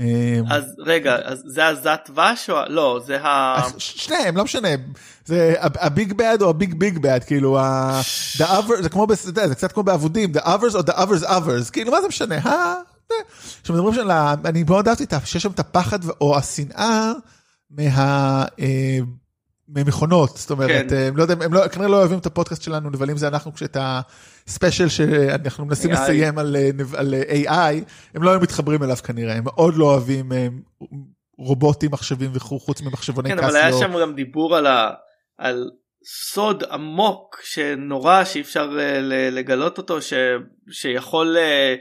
אה, 0.00 0.40
אז 0.50 0.64
רגע 0.78 1.16
אז 1.24 1.42
זה 1.46 1.66
הזת 1.66 2.10
וש 2.10 2.50
או 2.50 2.56
לא 2.68 3.00
זה 3.06 3.20
ה... 3.22 3.62
שניהם 3.78 4.36
לא 4.36 4.44
משנה 4.44 4.68
זה 5.24 5.54
הביג 5.58 6.12
בד 6.12 6.38
או 6.40 6.50
הביג 6.50 6.74
ביג 6.74 6.98
בד 6.98 7.20
כאילו 7.26 7.58
ה... 7.58 8.00
the 8.36 8.44
other 8.44 8.82
זה 8.82 8.88
כמו 8.88 9.06
זה 9.22 9.54
קצת 9.54 9.72
כמו 9.72 9.82
באבודים 9.82 10.32
the 10.36 10.40
others 10.40 10.74
או 10.74 10.80
the 10.80 10.92
others 10.92 11.24
others 11.24 11.70
כאילו 11.72 11.92
מה 11.92 12.00
זה 12.00 12.08
משנה 12.08 12.36
שמדברים 13.64 13.94
שם, 13.94 14.08
אני 14.44 14.64
מאוד 14.64 14.88
אהבתי. 14.88 15.04
שיש 15.24 15.42
שם 15.42 15.50
את 15.50 15.58
הפחד 15.58 15.98
או 16.20 16.36
השנאה 16.38 17.12
מה... 17.70 18.44
אה, 18.60 18.98
ממכונות, 19.68 20.36
זאת 20.36 20.50
אומרת, 20.50 20.90
כן. 20.90 20.96
הם 20.96 21.16
לא 21.16 21.22
יודעים, 21.22 21.42
הם 21.42 21.54
לא, 21.54 21.68
כנראה 21.68 21.88
לא 21.88 21.96
אוהבים 21.96 22.18
את 22.18 22.26
הפודקאסט 22.26 22.62
שלנו, 22.62 22.90
נבלים 22.90 23.16
זה 23.16 23.28
אנחנו, 23.28 23.54
כשאת 23.54 23.76
הספיישל 23.80 24.88
שאנחנו 24.88 25.64
מנסים 25.64 25.90
AI. 25.90 25.94
לסיים 25.94 26.38
על, 26.38 26.56
אה, 26.56 26.70
על 26.96 27.14
אה, 27.14 27.72
AI, 27.72 27.84
הם 28.14 28.22
לא 28.22 28.30
היו 28.30 28.40
מתחברים 28.40 28.82
אליו 28.82 28.96
כנראה, 28.96 29.34
הם 29.34 29.44
מאוד 29.44 29.74
לא 29.76 29.84
אוהבים 29.84 30.32
אה, 30.32 30.46
רובוטים, 31.38 31.90
מחשבים 31.92 32.30
וכו', 32.34 32.60
חוץ 32.60 32.82
ממחשבוני 32.82 33.28
כן, 33.28 33.36
קסיו. 33.36 33.48
אבל 33.48 33.56
היה 33.56 33.72
שם 33.72 34.00
גם 34.00 34.14
דיבור 34.14 34.56
על, 34.56 34.66
ה... 34.66 34.90
על 35.38 35.70
סוד 36.06 36.64
עמוק 36.70 37.40
שנורא 37.44 38.24
שאי 38.24 38.40
אפשר 38.40 38.70
אה, 38.80 39.00
לגלות 39.30 39.78
אותו 39.78 40.02
ש... 40.02 40.12
שיכול 40.70 41.36
אה, 41.36 41.42
אה, 41.42 41.46
אה, 41.70 41.74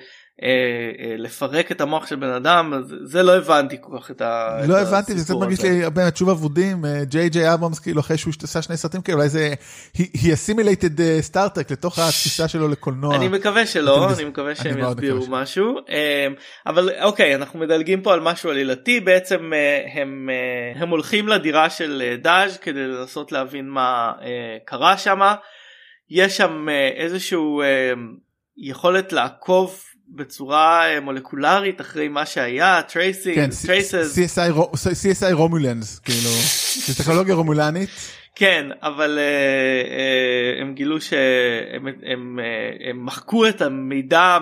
לפרק 1.17 1.71
את 1.71 1.81
המוח 1.81 2.07
של 2.07 2.15
בן 2.15 2.29
אדם 2.29 2.73
זה 3.03 3.23
לא 3.23 3.37
הבנתי 3.37 3.77
כל 3.81 3.99
כך 3.99 4.11
את 4.11 4.21
ה... 4.21 4.59
לא 4.67 4.81
את 4.81 4.87
הבנתי, 4.87 5.13
זה 5.13 5.21
הסיפור 5.21 5.41
מרגיש 5.41 5.59
הזה. 5.59 5.69
לי 5.69 5.89
באמת 5.89 6.17
שוב 6.17 6.29
אבודים, 6.29 6.85
ג'יי 7.03 7.29
ג'יי 7.29 7.53
אברמס 7.53 7.79
כאילו 7.79 7.99
אחרי 7.99 8.17
שהוא 8.17 8.33
עשה 8.43 8.61
שני 8.61 8.77
סרטים 8.77 9.01
כאלה, 9.01 9.17
אולי 9.17 9.29
זה, 9.29 9.53
he 9.97 9.99
assimilated 10.09 11.01
סטארטק 11.21 11.71
לתוך 11.71 11.99
התפיסה 11.99 12.47
שלו 12.47 12.67
לקולנוע. 12.67 13.15
אני 13.15 13.27
מקווה 13.27 13.65
שלא, 13.65 14.13
אני 14.13 14.25
מקווה 14.25 14.47
אני 14.51 14.55
שהם 14.55 14.79
יסבירו 14.79 15.25
משהו, 15.29 15.75
אבל 16.67 16.89
אוקיי 17.01 17.35
אנחנו 17.35 17.59
מדלגים 17.59 18.01
פה 18.01 18.13
על 18.13 18.19
משהו 18.19 18.49
עלילתי 18.49 18.99
בעצם 18.99 19.53
אה, 19.53 20.01
הם 20.01 20.29
אה, 20.29 20.81
הם 20.81 20.89
הולכים 20.89 21.27
לדירה 21.27 21.69
של 21.69 22.03
אה, 22.05 22.15
דאז' 22.17 22.57
כדי 22.57 22.87
לנסות 22.87 23.31
להבין 23.31 23.69
מה 23.69 24.11
אה, 24.21 24.57
קרה 24.65 24.97
שם, 24.97 25.19
יש 26.09 26.37
שם 26.37 26.69
אה, 26.69 26.89
איזשהו 26.95 27.61
אה, 27.61 27.93
יכולת 28.57 29.13
לעקוב 29.13 29.79
בצורה 30.15 30.89
אה, 30.89 30.99
מולקולרית 30.99 31.81
אחרי 31.81 32.07
מה 32.07 32.25
שהיה 32.25 32.81
tracing 32.81 33.35
כן, 33.35 33.49
traces 33.65 34.17
CSI 34.37 34.51
Ro- 34.51 34.71
CSI 34.73 35.33
Romulans, 35.33 35.99
כאילו, 35.99 36.29
זה 36.87 37.03
טכנולוגיה 37.03 37.35
רומולנית. 37.35 37.89
כן 38.35 38.67
אבל 38.81 39.19
אה, 39.19 39.23
אה, 39.97 40.61
הם 40.61 40.73
גילו 40.73 41.01
שהם 41.01 41.87
הם, 41.87 42.39
אה, 42.39 42.89
הם 42.89 43.05
מחקו 43.05 43.47
את 43.47 43.61
המידע 43.61 44.37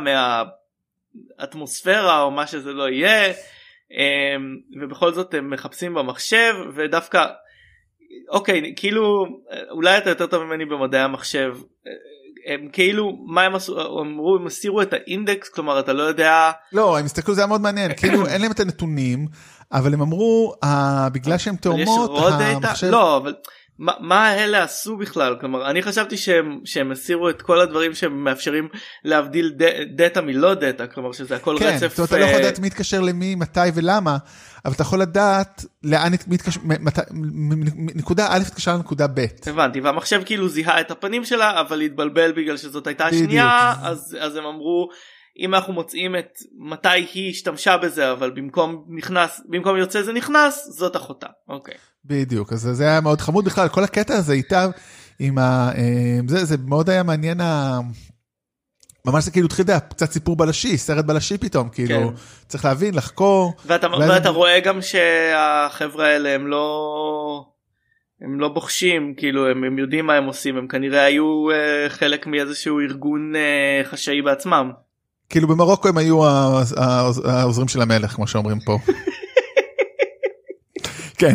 מהאטמוספירה 1.40 2.22
או 2.22 2.32
מה 2.32 2.48
שזה 2.48 2.72
לא 2.72 2.90
יהיה 2.90 3.28
אה, 3.28 4.36
ובכל 4.82 5.13
זאת 5.13 5.34
הם 5.34 5.50
מחפשים 5.50 5.94
במחשב 5.94 6.54
ודווקא 6.75 7.25
אוקיי 8.30 8.74
כאילו 8.75 9.25
אולי 9.72 9.98
אתה 9.98 10.10
יותר 10.10 10.28
טוב 10.28 10.44
ממני 10.44 10.66
במדעי 10.66 11.01
המחשב 11.01 11.56
הם 12.46 12.68
כאילו 12.74 13.18
מה 13.26 13.42
הם 13.42 13.56
עשו 13.56 14.00
הם 14.00 14.08
אמרו 14.08 14.38
הם 14.40 14.48
הסירו 14.48 14.82
את 14.82 14.94
האינדקס 14.94 15.50
כלומר 15.50 15.80
אתה 15.80 15.94
לא 15.94 16.04
יודע 16.04 16.52
לא, 16.72 16.98
הם 16.98 17.06
הסתכלו, 17.06 17.34
זה 17.34 17.42
היה 17.42 17.48
מאוד 17.48 17.62
מעניין, 17.62 17.92
כאילו 17.98 18.26
אין 18.32 18.42
להם 18.42 18.52
את 18.52 18.60
הנתונים, 18.60 19.28
אבל 19.72 19.94
הם 19.94 20.02
אמרו, 20.02 20.54
אה, 20.64 21.08
בגלל 21.14 21.38
שהם 21.38 21.56
תאומות? 21.56 22.12
המחשב... 22.40 22.88
לא 22.88 23.18
אבל 23.18 23.34
מה, 23.82 23.92
מה 24.00 24.36
אלה 24.36 24.64
עשו 24.64 24.98
בכלל 24.98 25.36
כלומר 25.40 25.70
אני 25.70 25.82
חשבתי 25.82 26.18
שהם 26.18 26.60
שהם 26.66 26.92
הסירו 26.92 27.30
את 27.30 27.42
כל 27.42 27.60
הדברים 27.62 27.94
שמאפשרים 27.96 28.68
להבדיל 29.04 29.50
ד- 29.58 29.96
data 29.96 30.22
מלא 30.22 30.54
data 30.54 30.88
כלומר 30.88 31.12
שזה 31.12 31.36
הכל 31.36 31.56
כן, 31.60 31.66
זאת 31.66 31.98
אומרת, 32.00 32.10
אתה 32.10 32.20
לא 32.20 32.26
יכול 32.26 32.36
אה, 32.36 32.40
לדעת 32.42 32.60
מי 32.60 32.68
יתקשר 32.68 33.02
למי, 33.02 33.36
מתי 33.36 33.60
ולמה, 33.74 34.18
אבל 34.66 34.74
אתה 34.74 34.82
יכול 34.82 35.02
לדעת 35.02 35.66
לאן 35.84 36.12
מי 36.28 36.36
יתקשר, 36.36 36.60
מ- 36.64 36.86
מת- 36.86 37.12
מ- 37.12 37.60
מ- 37.86 37.90
נקודה 37.96 38.28
א' 38.30 38.40
התקשר 38.48 38.76
לנקודה 38.76 39.08
ב'. 39.08 39.26
הבנתי 39.46 39.82
והמחשב 39.82 40.22
כאילו 40.26 40.50
זיהה 40.50 40.82
את 40.82 40.92
הפנים 40.92 41.26
שלה 41.26 41.62
אבל 41.62 41.82
התבלבל 41.82 42.32
בגלל 42.32 42.58
שזאת 42.58 42.88
הייתה. 42.88 43.06
השנייה 43.06 43.74
אז 43.82 44.18
אז 44.20 44.36
הם 44.36 44.46
אמרו 44.46 44.90
אם 45.40 45.56
אנחנו 45.56 45.74
מוצאים 45.74 46.16
את 46.16 46.38
מתי 46.58 46.90
היא 47.14 47.30
השתמשה 47.30 47.78
בזה 47.78 48.12
אבל 48.12 48.30
במקום 48.32 48.86
נכנס 48.90 49.42
במקום 49.50 49.78
יוצא 49.78 50.02
זה 50.02 50.14
נכנס 50.14 50.68
זאת 50.70 50.96
אחותה 50.96 51.28
אוקיי 51.50 51.76
בדיוק, 52.06 52.54
אז 52.54 52.62
זה 52.72 52.84
היה 52.84 53.02
מאוד 53.02 53.22
חמוד 53.22 53.46
בכלל, 53.46 53.68
כל 53.68 53.84
הקטע 53.84 54.14
הזה 54.14 54.34
איתה, 54.34 54.68
עם 55.20 55.38
ה... 55.38 55.72
אה, 55.76 56.20
זה, 56.28 56.46
זה 56.46 56.56
מאוד 56.68 56.90
היה 56.90 57.03
מעניין 57.03 57.42
ה... 57.42 57.79
ממש 59.05 59.24
זה 59.24 59.32
כאילו 59.32 59.46
התחיל, 59.46 59.66
קצת 59.90 60.12
סיפור 60.12 60.36
בלשי, 60.36 60.77
סרט 60.77 61.05
בלשי 61.05 61.38
פתאום, 61.38 61.70
כאילו, 61.70 62.00
כן. 62.00 62.16
צריך 62.48 62.66
להבין, 62.66 62.94
לחקור. 62.96 63.53
ואתה, 63.66 63.88
אולי 63.88 64.10
ואתה 64.10 64.24
זה- 64.24 64.29
רואה 64.29 64.60
גם 64.60 64.79
שהחבר'ה 64.82 66.08
האלה 66.08 66.29
הם 66.29 66.48
לא 66.48 67.46
הם 68.22 68.40
לא 68.40 68.48
בוחשים 68.50 69.14
כאילו 69.18 69.48
הם, 69.48 69.64
הם 69.64 69.79
יודעים 69.79 70.05
מה 70.05 70.14
הם 70.14 70.25
עושים 70.25 70.58
הם 70.58 70.68
כנראה 70.68 71.03
היו 71.03 71.48
uh, 71.51 71.90
חלק 71.90 72.27
מאיזשהו 72.27 72.79
ארגון 72.79 73.34
uh, 73.36 73.88
חשאי 73.88 74.22
בעצמם. 74.22 74.72
כאילו 75.31 75.48
במרוקו 75.48 75.87
הם 75.87 75.98
היו 75.98 76.25
העוזרים 77.25 77.67
של 77.67 77.81
המלך, 77.81 78.11
כמו 78.11 78.27
שאומרים 78.27 78.59
פה. 78.59 78.77
כן. 81.20 81.33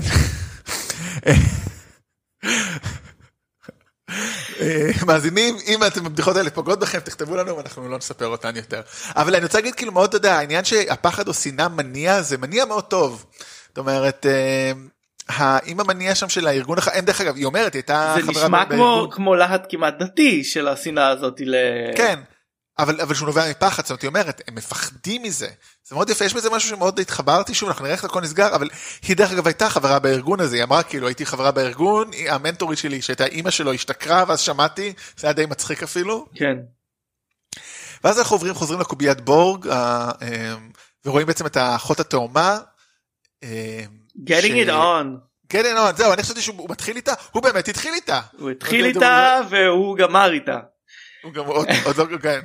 מאזינים 5.06 5.56
אם 5.66 5.84
אתם 5.86 6.06
הבדיחות 6.06 6.36
האלה 6.36 6.50
פוגעות 6.50 6.78
בכם 6.78 6.98
תכתבו 6.98 7.36
לנו 7.36 7.56
ואנחנו 7.56 7.88
לא 7.88 7.98
נספר 7.98 8.26
אותן 8.26 8.56
יותר 8.56 8.80
אבל 9.16 9.34
אני 9.34 9.44
רוצה 9.44 9.58
להגיד 9.58 9.74
כאילו 9.74 9.92
מאוד 9.92 10.08
אתה 10.08 10.16
יודע 10.16 10.38
העניין 10.38 10.64
שהפחד 10.64 11.28
או 11.28 11.34
שנאה 11.34 11.68
מניע 11.68 12.22
זה 12.22 12.38
מניע 12.38 12.64
מאוד 12.64 12.84
טוב. 12.84 13.26
זאת 13.68 13.78
אומרת 13.78 14.26
אה, 14.26 14.72
האם 15.28 15.80
המניע 15.80 16.14
שם 16.14 16.28
של 16.28 16.46
הארגון 16.46 16.78
הם 16.92 17.04
דרך 17.04 17.20
אגב 17.20 17.36
היא 17.36 17.44
אומרת 17.44 17.72
היא 17.74 17.78
הייתה 17.78 18.14
זה 18.16 18.22
חברה 18.22 18.44
נשמע 18.44 18.64
ב- 18.64 18.68
כמו 18.68 18.76
בארגון. 18.96 19.10
כמו 19.10 19.34
להט 19.34 19.66
כמעט 19.68 19.94
דתי 19.98 20.44
של 20.44 20.68
השנאה 20.68 21.08
הזאת 21.08 21.40
ל... 21.40 21.54
כן, 21.96 22.20
אבל, 22.78 23.00
אבל 23.00 23.14
שהוא 23.14 23.26
נובע 23.26 23.50
מפחד, 23.50 23.82
זאת 23.82 23.90
אומרת, 23.90 24.02
היא 24.02 24.08
אומרת, 24.08 24.40
הם 24.48 24.54
מפחדים 24.54 25.22
מזה. 25.22 25.48
זה 25.84 25.94
מאוד 25.94 26.10
יפה, 26.10 26.24
יש 26.24 26.34
בזה 26.34 26.50
משהו 26.50 26.68
שמאוד 26.68 27.00
התחברתי, 27.00 27.54
שוב, 27.54 27.68
אנחנו 27.68 27.84
נראה 27.84 27.94
איך 27.94 28.04
הכל 28.04 28.20
נסגר, 28.20 28.54
אבל 28.54 28.68
היא 29.08 29.16
דרך 29.16 29.32
אגב 29.32 29.46
הייתה 29.46 29.70
חברה 29.70 29.98
בארגון 29.98 30.40
הזה, 30.40 30.56
היא 30.56 30.62
אמרה 30.64 30.82
כאילו, 30.82 31.06
הייתי 31.06 31.26
חברה 31.26 31.50
בארגון, 31.50 32.12
היא- 32.12 32.30
המנטורית 32.32 32.78
שלי, 32.78 33.02
שהייתה 33.02 33.26
אימא 33.26 33.50
שלו, 33.50 33.72
השתכרה, 33.72 34.24
ואז 34.28 34.40
שמעתי, 34.40 34.92
זה 35.16 35.26
היה 35.26 35.32
די 35.34 35.46
מצחיק 35.46 35.82
אפילו. 35.82 36.26
כן. 36.34 36.56
ואז 38.04 38.18
אנחנו 38.18 38.34
עוברים, 38.34 38.54
חוזרים 38.54 38.80
לקוביית 38.80 39.20
בורג, 39.20 39.68
אה, 39.68 40.10
ורואים 41.04 41.26
בעצם 41.26 41.46
את 41.46 41.56
האחות 41.56 42.00
התאומה. 42.00 42.58
אה, 43.42 43.84
getting 44.28 44.66
ש- 44.66 44.68
it 44.68 44.70
on 44.70 45.06
כן, 45.48 45.74
לא, 45.74 45.92
זהו, 45.92 46.12
אני 46.12 46.22
חשבתי 46.22 46.42
שהוא 46.42 46.70
מתחיל 46.70 46.96
איתה, 46.96 47.12
הוא 47.32 47.42
באמת 47.42 47.68
התחיל 47.68 47.94
איתה. 47.94 48.20
הוא 48.38 48.50
התחיל 48.50 48.84
איתה 48.84 49.40
והוא 49.50 49.96
גמר 49.96 50.32
איתה. 50.32 50.58
הוא 51.22 51.32
גם 51.32 51.44
עוד, 51.46 51.66
עוד 51.84 51.96
לא, 52.10 52.18
כן. 52.18 52.40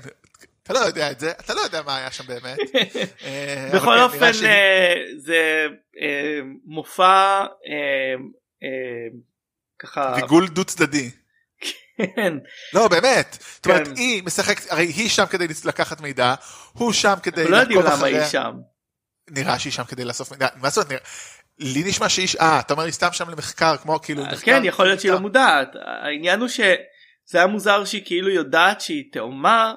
אתה 0.72 0.80
לא 0.80 0.86
יודע 0.86 1.12
את 1.12 1.20
זה, 1.20 1.32
אתה 1.32 1.54
לא 1.54 1.62
יודע 1.62 1.82
מה 1.82 1.98
היה 1.98 2.12
שם 2.12 2.24
באמת. 2.28 2.58
אה, 3.24 3.70
בכל 3.74 3.96
כן, 3.96 4.02
אופן 4.02 4.46
אה, 4.46 4.94
זה 5.18 5.68
אה, 6.02 6.40
מופע 6.66 7.46
ככה 9.80 10.14
ריגול 10.16 10.48
דו 10.48 10.64
צדדי. 10.64 11.10
כן 11.98 12.34
לא 12.74 12.88
באמת, 12.88 13.38
זאת 13.56 13.66
אומרת 13.66 13.88
כן. 13.88 13.94
היא 13.96 14.24
משחקת, 14.24 14.72
הרי 14.72 14.86
היא 14.86 15.10
שם 15.10 15.26
כדי 15.26 15.48
לקחת 15.66 16.02
מידע, 16.02 16.34
הוא 16.74 16.94
שם 16.94 17.14
כדי 17.24 17.48
לא 17.48 17.58
יודעים 17.58 17.82
למה 17.82 18.06
היא. 18.06 18.26
שם. 18.26 18.52
נראה 19.30 19.60
שהיא 19.60 19.74
שם 19.74 19.84
כדי 19.84 20.06
לאסוף 20.06 20.32
מידע, 20.32 20.48
מה 20.56 20.70
זאת 20.70 20.86
אומרת, 20.86 21.08
לי 21.60 21.84
נשמע 21.86 22.10
שהיא, 22.10 22.28
אה, 22.42 22.60
אתה 22.60 22.74
אומר 22.74 22.84
היא 22.84 22.92
סתם 22.94 23.12
שם 23.12 23.30
למחקר, 23.30 23.78
כמו 23.78 24.02
כאילו, 24.02 24.24
כן 24.42 24.62
יכול 24.66 24.86
להיות 24.86 25.00
שהיא 25.00 25.12
לא. 25.12 25.20
מודעת 25.20 25.76
העניין 26.04 26.40
הוא 26.40 26.48
שזה 26.48 26.68
היה 27.34 27.48
מוזר 27.48 27.86
שהיא 27.86 28.06
כאילו 28.06 28.30
יודעת 28.30 28.82
שהיא 28.82 29.04
תאומה 29.12 29.74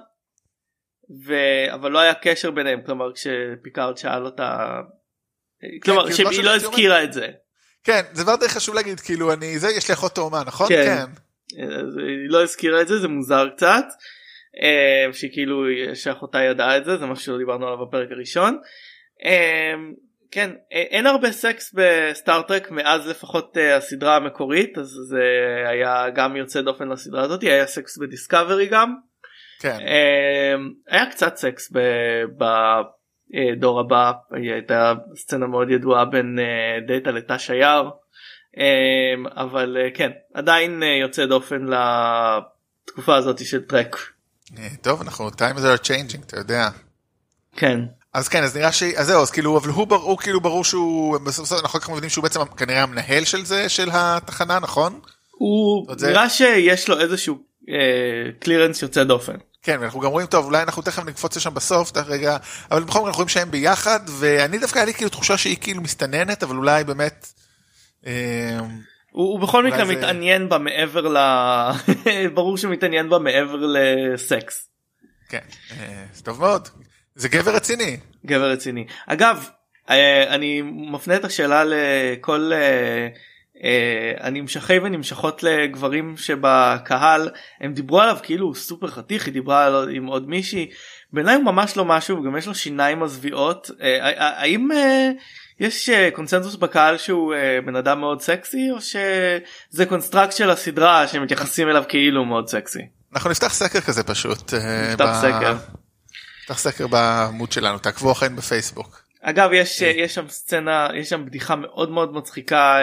ו... 1.27 1.35
אבל 1.75 1.91
לא 1.91 1.99
היה 1.99 2.15
קשר 2.15 2.51
ביניהם 2.51 2.81
כלומר 2.87 3.13
כשפיקארד 3.13 3.97
שאל 3.97 4.25
אותה 4.25 4.81
כלומר 5.83 6.13
כאילו, 6.13 6.33
שהיא 6.33 6.45
לא 6.45 6.55
אומר- 6.55 6.69
הזכירה 6.69 7.05
את 7.05 7.13
זה 7.13 7.29
כן, 7.85 8.01
זה 8.13 8.23
דבר 8.23 8.37
די 8.37 8.49
חשוב 8.49 8.75
להגיד, 8.75 9.01
כאילו, 9.01 9.33
אני, 9.33 9.59
זה, 9.59 9.69
יש 9.77 9.89
לי 9.89 9.95
אחות 9.95 10.15
תאומה, 10.15 10.43
נכון? 10.47 10.69
כן. 10.69 11.05
אז 11.63 11.97
היא 11.97 12.29
לא 12.29 12.43
הזכירה 12.43 12.83
את 12.83 12.89
זה 12.89 12.99
זה 12.99 13.09
מוזר 13.09 13.49
קצת 13.57 13.85
אה, 14.63 15.13
שכאילו 15.13 15.65
שאחותה 15.95 16.43
ידעה 16.43 16.77
את 16.77 16.85
זה 16.85 16.97
זה 16.97 17.07
משהו 17.07 17.35
שדיברנו 17.35 17.67
עליו 17.67 17.87
בפרק 17.87 18.09
הראשון. 18.11 18.59
אה, 19.25 19.75
כן 20.31 20.51
אה, 20.73 20.81
אין 20.81 21.07
הרבה 21.07 21.33
סקס 21.33 21.75
בסטאר 21.75 22.35
טרק 22.35 22.71
מאז 22.71 23.09
לפחות 23.09 23.57
הסדרה 23.77 24.17
המקורית 24.17 24.79
אז 24.79 24.89
זה 25.09 25.23
היה 25.69 26.11
גם 26.15 26.37
יוצא 26.37 26.61
דופן 26.61 26.89
לסדרה 26.89 27.23
הזאת 27.23 27.43
היה 27.43 27.67
סקס 27.67 27.99
בדיסקאברי 27.99 28.67
גם 28.67 28.95
כן, 29.65 29.79
אה, 29.87 30.55
היה 30.89 31.11
קצת 31.11 31.37
סקס 31.37 31.73
בדור 33.53 33.81
הבא 33.81 34.13
הייתה 34.31 34.93
סצנה 35.17 35.47
מאוד 35.47 35.71
ידועה 35.71 36.05
בין 36.05 36.39
אה, 36.39 36.45
דאטה 36.87 37.11
לטש 37.11 37.51
היער 37.51 37.91
אה, 38.59 39.43
אבל 39.43 39.77
אה, 39.81 39.89
כן 39.95 40.11
עדיין 40.35 40.83
אה, 40.83 40.89
יוצא 41.03 41.27
דופן 41.27 41.67
לתקופה 42.87 43.17
הזאת 43.17 43.47
של 43.47 43.63
טרק 43.63 43.97
טוב, 44.83 45.01
אנחנו, 45.01 45.29
times 45.29 45.59
are 45.79 45.83
changing, 45.87 46.23
אתה 46.27 46.37
יודע. 46.39 46.69
כן 47.57 47.81
אז 48.15 48.29
כן, 48.29 48.43
אז 48.43 48.57
נראה 48.57 48.73
ש... 48.73 48.83
אז 48.83 49.07
זהו, 49.07 49.23
אז 49.23 49.31
כאילו, 49.31 49.59
אבל 49.59 49.69
הוא, 49.69 49.87
בר- 49.87 49.97
הוא 49.97 50.19
כאילו 50.19 50.41
ברור 50.41 50.65
שהוא, 50.65 51.19
בסוף 51.19 51.45
בסוף 51.53 51.75
אנחנו 51.75 51.93
מבינים 51.93 52.11
שהוא 52.11 52.23
בעצם 52.23 52.41
כנראה 52.45 52.83
המנהל 52.83 53.25
של 53.25 53.45
זה, 53.45 53.69
של 53.69 53.89
התחנה, 53.93 54.59
נכון? 54.59 55.01
הוא 55.31 55.89
עוד 55.91 55.99
זה- 55.99 56.11
נראה 56.11 56.31
שיש 56.31 56.89
לו 56.89 57.01
איזשהו 57.01 57.39
קלירנס 58.41 58.83
יוצא 58.83 59.05
דופן. 59.05 59.37
כן 59.63 59.83
אנחנו 59.83 60.01
גם 60.01 60.11
רואים 60.11 60.27
טוב 60.27 60.45
אולי 60.45 60.63
אנחנו 60.63 60.83
תכף 60.83 61.05
נקפוץ 61.05 61.37
לשם 61.37 61.55
בסוף 61.55 61.91
את 61.91 61.97
הרגע 61.97 62.37
אבל 62.71 62.83
בכל 62.83 62.91
מקרה 62.99 63.01
אנחנו 63.01 63.13
רואים 63.13 63.29
שהם 63.29 63.51
ביחד 63.51 64.01
ואני 64.09 64.59
דווקא 64.59 64.79
היה 64.79 64.87
לי 64.87 64.95
כאילו 64.95 65.11
תחושה 65.11 65.39
שהיא 65.39 65.57
כאילו 65.61 65.83
מסתננת 65.83 66.43
אבל 66.43 66.57
אולי 66.57 66.85
באמת. 66.85 67.27
אה, 68.07 68.59
הוא, 68.59 69.33
הוא 69.33 69.41
בכל 69.41 69.67
מקרה 69.67 69.87
זה- 69.87 69.97
מתעניין 69.97 70.49
בה 70.49 70.59
מעבר 70.59 71.09
ל... 71.09 71.17
ברור 72.35 72.59
שהוא 72.59 72.73
מתעניין 72.73 73.09
בה 73.11 73.19
מעבר 73.19 73.57
לסקס. 73.67 74.69
כן 75.29 75.41
אה, 75.71 76.05
זה 76.13 76.23
טוב 76.23 76.41
מאוד 76.41 76.69
זה 77.15 77.29
גבר 77.29 77.55
רציני 77.55 77.97
גבר 78.27 78.51
רציני. 78.51 78.87
אגב, 79.07 79.49
אה, 79.91 80.35
אני 80.35 80.63
מפנה 80.93 81.17
את 81.17 81.25
השאלה 81.25 81.65
לכל 81.67 82.51
אה, 82.55 82.59
אה, 82.59 83.09
הנמשכים 84.21 84.79
ונמשכות 84.79 85.43
לגברים 85.43 86.17
שבקהל, 86.17 87.31
הם 87.61 87.75
דיברו 87.75 88.01
עליו 88.01 88.17
כאילו 88.23 88.47
הוא 88.47 88.55
סופר 88.55 88.87
חתיך, 88.87 89.27
היא 89.27 89.33
דיברה 89.33 89.67
עליו 89.67 89.89
עם 89.89 90.07
עוד 90.07 90.29
מישהי, 90.29 90.71
בעיניי 91.13 91.35
הוא 91.35 91.45
ממש 91.45 91.77
לא 91.77 91.85
משהו, 91.85 92.19
וגם 92.19 92.37
יש 92.37 92.47
לו 92.47 92.55
שיניים 92.55 93.01
מזוויעות. 93.01 93.71
אה, 93.81 93.99
אה, 94.01 94.41
האם 94.41 94.73
אה, 94.73 95.11
יש 95.61 95.89
אה, 95.89 96.09
קונצנזוס 96.13 96.57
בקהל 96.57 96.99
שהוא 96.99 97.35
אה, 97.35 97.59
בן 97.67 97.77
אדם 97.77 98.01
מאוד 98.01 98.21
סקסי, 98.23 98.71
או 98.71 98.81
שזה 98.81 99.87
construct 99.89 100.33
של 100.33 100.51
הסדרה 100.51 101.09
שמתייחסים 101.09 101.69
אליו 101.69 101.85
כאילו 101.89 102.21
הוא 102.21 102.27
מאוד 102.27 102.49
סקסי? 102.49 102.81
אנחנו 103.15 103.31
נפתח 103.31 103.55
סקר 103.55 103.81
כזה 103.81 104.03
פשוט. 104.03 104.55
אה, 104.55 104.89
נפתח 104.93 105.19
סקר. 105.21 105.55
נפתח 106.43 106.59
סקר 106.59 106.87
בעמוד 106.87 107.53
שלנו 107.53 107.79
תעקבו 107.79 108.13
אחרינו 108.13 108.37
בפייסבוק. 108.37 109.04
אגב 109.27 109.51
יש 109.53 109.83
יש 109.83 110.15
שם 110.15 110.29
סצנה 110.29 110.89
יש 110.95 111.09
שם 111.09 111.27
בדיחה 111.27 111.57
מאוד 111.57 111.91
מאוד 111.91 112.13
מצחיקה 112.15 112.77
אה, 112.79 112.83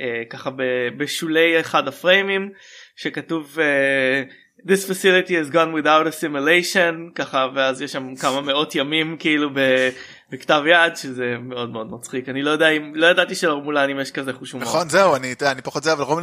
אה, 0.00 0.22
ככה 0.30 0.50
ב- 0.50 0.62
בשולי 0.96 1.60
אחד 1.60 1.88
הפריימים 1.88 2.50
שכתוב 2.96 3.58
אה, 3.60 4.22
this 4.68 4.84
facility 4.90 5.30
has 5.30 5.52
gone 5.54 5.82
without 5.84 6.06
assimilation 6.12 6.94
ככה 7.14 7.46
ואז 7.54 7.82
יש 7.82 7.92
שם 7.92 8.14
כמה 8.16 8.40
מאות 8.40 8.74
ימים 8.74 9.16
כאילו 9.18 9.50
ב- 9.54 9.88
בכתב 10.30 10.62
יד 10.66 10.96
שזה 10.96 11.34
מאוד 11.40 11.70
מאוד 11.70 11.92
מצחיק 11.92 12.28
אני 12.28 12.42
לא 12.42 12.50
יודע 12.50 12.68
אם 12.68 12.92
לא 12.94 13.06
ידעתי 13.06 13.34
שלרמולנים 13.34 14.00
יש 14.00 14.10
כזה 14.10 14.32
חוש 14.32 14.52
הומור. 14.52 14.68
נכון 14.68 14.88
זהו 14.88 15.16
אני 15.16 15.34
אני 15.42 15.62
פחות 15.62 15.82
זה 15.84 15.92
אבל 15.92 16.02
רוב 16.02 16.20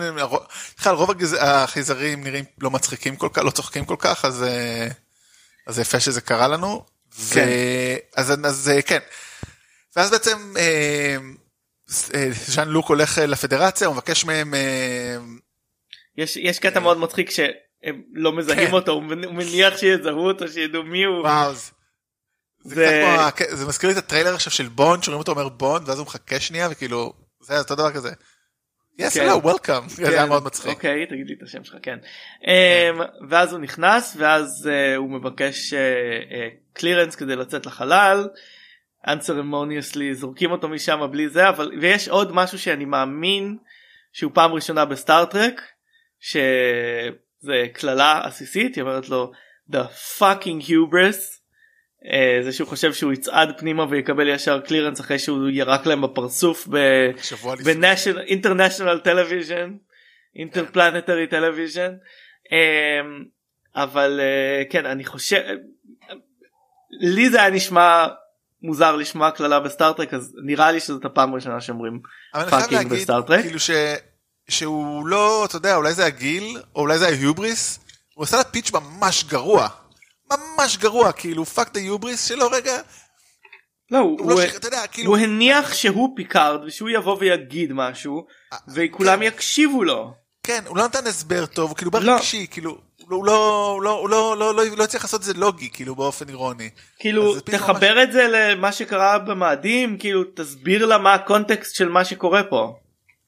בכלל 0.79 0.95
רוב 0.95 1.11
הגז- 1.11 1.37
החייזרים 1.39 2.23
נראים 2.23 2.43
לא 2.61 2.71
מצחיקים 2.71 3.15
כל 3.15 3.29
כך 3.33 3.43
לא 3.43 3.51
צוחקים 3.51 3.85
כל 3.85 3.95
כך 3.99 4.25
אז 4.25 4.43
אה, 4.43 4.87
אז 5.67 5.75
זה 5.75 5.81
יפה 5.81 5.99
שזה 5.99 6.21
קרה 6.21 6.47
לנו. 6.47 6.83
ו- 7.19 7.33
כן. 7.33 7.47
אז 8.15 8.33
אז 8.45 8.71
אה, 8.75 8.81
כן. 8.81 8.99
ואז 9.97 10.11
בעצם 10.11 10.37
אה, 10.57 11.17
אה, 12.15 12.27
ז'אן 12.31 12.67
לוק 12.67 12.87
הולך 12.89 13.19
אה, 13.19 13.25
לפדרציה 13.25 13.87
הוא 13.87 13.95
מבקש 13.95 14.25
מהם 14.25 14.53
יש 16.17 16.37
יש 16.37 16.59
קטע 16.59 16.79
מאוד 16.79 16.97
מצחיק 16.97 17.29
שהם 17.29 17.53
לא 18.13 18.33
מזהים 18.33 18.67
כן. 18.67 18.73
אותו 18.73 18.91
הוא 18.91 19.03
מנ- 19.03 19.25
הוא 19.25 19.33
מניח 19.33 19.77
שיזהו 19.77 20.27
אותו 20.27 20.47
שידעו 20.47 20.83
מי 20.83 21.03
הוא. 21.03 21.19
וואו. 21.21 21.53
זה- 21.53 21.71
זה 22.63 22.75
זה- 22.75 23.03
כמו 23.57 23.67
מזכיר 23.67 23.89
לי 23.89 23.93
את 23.93 24.03
הטריילר 24.03 24.33
עכשיו 24.35 24.53
של 24.53 24.67
בונד 24.67 25.03
שרואים 25.03 25.19
אותו 25.19 25.31
אומר 25.31 25.49
בונד 25.49 25.89
ואז 25.89 25.99
הוא 25.99 26.05
מחכה 26.07 26.39
שנייה 26.39 26.67
וכאילו 26.71 27.13
זה 27.41 27.59
אותו 27.59 27.75
דבר 27.75 27.91
כזה. 27.91 28.11
כן. 28.97 29.07
hello 29.07 29.43
welcome 29.45 29.89
זה 29.95 30.09
היה 30.09 30.25
מאוד 30.25 30.43
מצחיק. 30.43 30.71
אוקיי 30.75 31.05
תגיד 31.05 31.27
לי 31.27 31.33
את 31.37 31.43
השם 31.43 31.63
שלך 31.63 31.75
כן. 31.83 31.97
אמ, 32.47 33.01
ואז 33.29 33.51
הוא 33.51 33.59
נכנס 33.59 34.15
ואז 34.19 34.69
הוא 34.97 35.09
מבקש 35.11 35.73
קלירנס 36.73 37.15
כדי 37.15 37.35
לצאת 37.35 37.65
לחלל. 37.65 38.27
Unceremoniously 39.07 40.13
זורקים 40.13 40.51
אותו 40.51 40.67
משם 40.67 40.99
בלי 41.11 41.29
זה 41.29 41.49
אבל 41.49 41.71
ויש 41.81 42.09
עוד 42.09 42.31
משהו 42.33 42.59
שאני 42.59 42.85
מאמין 42.85 43.57
שהוא 44.13 44.31
פעם 44.35 44.51
ראשונה 44.51 44.85
בסטארטרק 44.85 45.61
שזה 46.19 47.67
קללה 47.73 48.21
עסיסית 48.23 48.75
היא 48.75 48.81
אומרת 48.81 49.09
לו 49.09 49.31
the 49.71 50.19
fucking 50.19 50.67
hubris 50.67 51.37
אה, 52.11 52.39
זה 52.43 52.51
שהוא 52.51 52.67
חושב 52.67 52.93
שהוא 52.93 53.13
יצעד 53.13 53.59
פנימה 53.59 53.85
ויקבל 53.89 54.27
ישר 54.27 54.59
קלירנס 54.59 55.01
אחרי 55.01 55.19
שהוא 55.19 55.49
ירק 55.49 55.85
להם 55.85 56.01
בפרצוף 56.01 56.67
ב... 56.67 56.77
שבוע 57.21 57.55
לפני. 57.55 57.73
ב 57.73 57.79
national 57.79 58.21
international 58.21 58.99
television 58.99 59.73
interplanetary 60.35 61.27
television 61.27 61.93
אמ, 62.51 63.23
אבל 63.75 64.19
אה, 64.19 64.63
כן 64.69 64.85
אני 64.85 65.05
חושב 65.05 65.41
לי 66.91 67.29
זה 67.29 67.41
היה 67.41 67.49
נשמע 67.49 68.07
מוזר 68.67 68.95
לשמוע 68.95 69.31
קללה 69.31 69.59
בסטארטרק 69.59 70.13
אז 70.13 70.33
נראה 70.43 70.71
לי 70.71 70.79
שזאת 70.79 71.05
הפעם 71.05 71.31
הראשונה 71.31 71.61
שאומרים 71.61 71.99
fucking 72.49 72.87
בסטארטרק. 72.87 73.41
כאילו 73.41 73.59
ש... 73.59 73.69
שהוא 74.49 75.07
לא 75.07 75.45
אתה 75.45 75.55
יודע 75.55 75.75
אולי 75.75 75.93
זה 75.93 76.05
הגיל 76.05 76.61
או 76.75 76.81
אולי 76.81 76.99
זה 76.99 77.05
ההיובריס 77.05 77.79
הוא 78.13 78.23
עשה 78.23 78.37
לה 78.37 78.43
pitch 78.43 78.71
ממש 78.71 79.23
גרוע. 79.23 79.67
ממש 80.31 80.77
גרוע 80.77 81.11
כאילו 81.11 81.45
fuck 81.45 81.73
the 81.73 81.79
hubris 81.79 82.25
שלו 82.25 82.47
רגע 82.51 82.81
לא 83.91 83.97
הוא, 83.97 84.19
הוא 84.19 84.31
לא 84.31 84.47
ש... 84.47 84.55
אתה 84.55 84.67
יודע 84.67 84.87
כאילו 84.87 85.09
הוא 85.09 85.17
הניח 85.17 85.73
שהוא 85.73 86.09
פיקארד 86.15 86.63
ושהוא 86.65 86.89
יבוא 86.89 87.17
ויגיד 87.19 87.73
משהו 87.73 88.25
וכולם 88.73 89.23
יקשיבו 89.23 89.83
לו 89.83 90.13
כן 90.43 90.63
הוא 90.67 90.77
לא 90.77 90.85
נתן 90.85 91.07
הסבר 91.07 91.45
טוב 91.45 91.73
כאילו 91.73 91.91
לא. 92.01 92.15
רגשי 92.15 92.47
כאילו 92.51 92.77
הוא 93.09 93.25
לא 93.25 93.71
הוא 93.73 93.81
לא 93.81 93.99
הוא 93.99 94.09
לא 94.09 94.37
לא 94.37 94.55
לא 94.55 94.77
לא 94.77 94.83
הצליח 94.83 95.03
לעשות 95.03 95.21
את 95.21 95.25
זה 95.25 95.33
לוגי 95.33 95.69
כאילו 95.73 95.95
באופן 95.95 96.29
אירוני. 96.29 96.69
כאילו 96.99 97.39
תחבר 97.39 98.03
את 98.03 98.11
זה 98.11 98.27
למה 98.27 98.71
שקרה 98.71 99.19
במאדים 99.19 99.97
כאילו 99.97 100.23
תסביר 100.35 100.85
לה 100.85 100.97
מה 100.97 101.13
הקונטקסט 101.13 101.75
של 101.75 101.89
מה 101.89 102.05
שקורה 102.05 102.43
פה. 102.43 102.75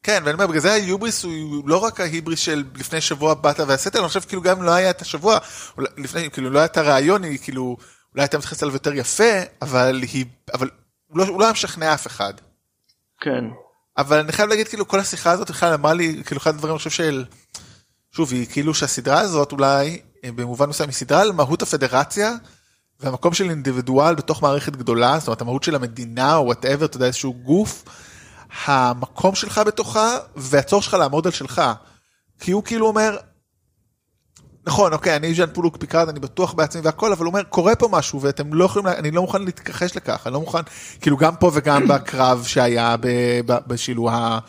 כן 0.03 0.21
ואני 0.25 0.33
אומר 0.33 0.47
בגלל 0.47 0.61
זה 0.61 0.71
ההיובריס 0.71 1.23
הוא 1.23 1.69
לא 1.69 1.77
רק 1.77 1.99
ההיבריס 1.99 2.39
של 2.39 2.63
לפני 2.75 3.01
שבוע 3.01 3.33
באת 3.33 3.59
ועשית 3.59 3.95
אני 3.95 4.07
חושב 4.07 4.19
כאילו 4.19 4.41
גם 4.41 4.57
אם 4.57 4.63
לא 4.63 4.71
היה 4.71 4.89
את 4.89 5.01
השבוע 5.01 5.37
לפני 5.97 6.31
כאילו 6.31 6.49
לא 6.49 6.59
היה 6.59 6.65
את 6.65 6.77
הרעיון 6.77 7.23
היא 7.23 7.39
כאילו 7.43 7.77
אולי 8.13 8.23
הייתה 8.23 8.37
מתייחסת 8.37 8.63
אליו 8.63 8.73
יותר 8.73 8.93
יפה 8.93 9.33
אבל 9.61 10.01
היא 10.13 10.25
אבל 10.53 10.69
הוא 11.07 11.17
לא 11.17 11.23
הוא 11.27 11.39
לא 11.39 11.45
היה 11.45 11.53
משכנע 11.53 11.93
אף 11.93 12.07
אחד. 12.07 12.33
כן. 13.21 13.43
אבל 13.97 14.19
אני 14.19 14.31
חייב 14.31 14.49
להגיד 14.49 14.67
כאילו 14.67 14.87
כל 14.87 14.99
השיחה 14.99 15.31
הזאת 15.31 15.49
בכלל 15.49 15.73
אמרה 15.73 15.93
לי 15.93 16.21
כאילו 16.25 16.41
אחד 16.41 16.53
הדברים 16.53 16.71
אני 16.71 16.77
חושב 16.77 16.89
של 16.89 17.25
שוב 18.19 18.33
היא 18.33 18.45
כאילו 18.45 18.73
שהסדרה 18.73 19.19
הזאת 19.19 19.51
אולי 19.51 19.99
אה, 20.23 20.31
במובן 20.31 20.69
מסוים 20.69 20.89
היא 20.89 20.95
סדרה 20.95 21.21
על 21.21 21.31
מהות 21.31 21.61
הפדרציה 21.61 22.33
והמקום 22.99 23.33
של 23.33 23.49
אינדיבידואל 23.49 24.15
בתוך 24.15 24.43
מערכת 24.43 24.75
גדולה 24.75 25.19
זאת 25.19 25.27
אומרת 25.27 25.41
המהות 25.41 25.63
של 25.63 25.75
המדינה 25.75 26.35
או 26.35 26.45
וואטאבר 26.45 26.85
אתה 26.85 26.97
יודע 26.97 27.05
איזשהו 27.05 27.33
גוף 27.33 27.83
המקום 28.65 29.35
שלך 29.35 29.61
בתוכה 29.67 30.17
והצורך 30.35 30.83
שלך 30.83 30.93
לעמוד 30.93 31.27
על 31.27 31.33
שלך 31.33 31.61
כי 32.39 32.51
הוא 32.51 32.63
כאילו 32.63 32.87
אומר. 32.87 33.17
נכון 34.67 34.93
אוקיי 34.93 35.15
אני 35.15 35.33
ז'אן-לוק 35.33 35.77
פיקארד 35.77 36.09
אני 36.09 36.19
בטוח 36.19 36.53
בעצמי 36.53 36.81
והכל 36.81 37.11
אבל 37.11 37.25
הוא 37.25 37.31
אומר 37.31 37.43
קורה 37.43 37.75
פה 37.75 37.87
משהו 37.91 38.21
ואתם 38.21 38.53
לא 38.53 38.65
יכולים 38.65 38.87
אני 38.87 39.11
לא 39.11 39.21
מוכן 39.21 39.41
להתכחש 39.41 39.97
לכך 39.97 40.21
אני 40.27 40.33
לא 40.33 40.39
מוכן 40.39 40.61
כאילו 41.01 41.17
גם 41.17 41.35
פה 41.35 41.51
וגם 41.53 41.87
בקרב 41.93 42.43
שהיה 42.47 42.95
ב- 42.97 43.41
ב- 43.45 43.67
בשילו 43.67 44.09
ה- 44.09 44.39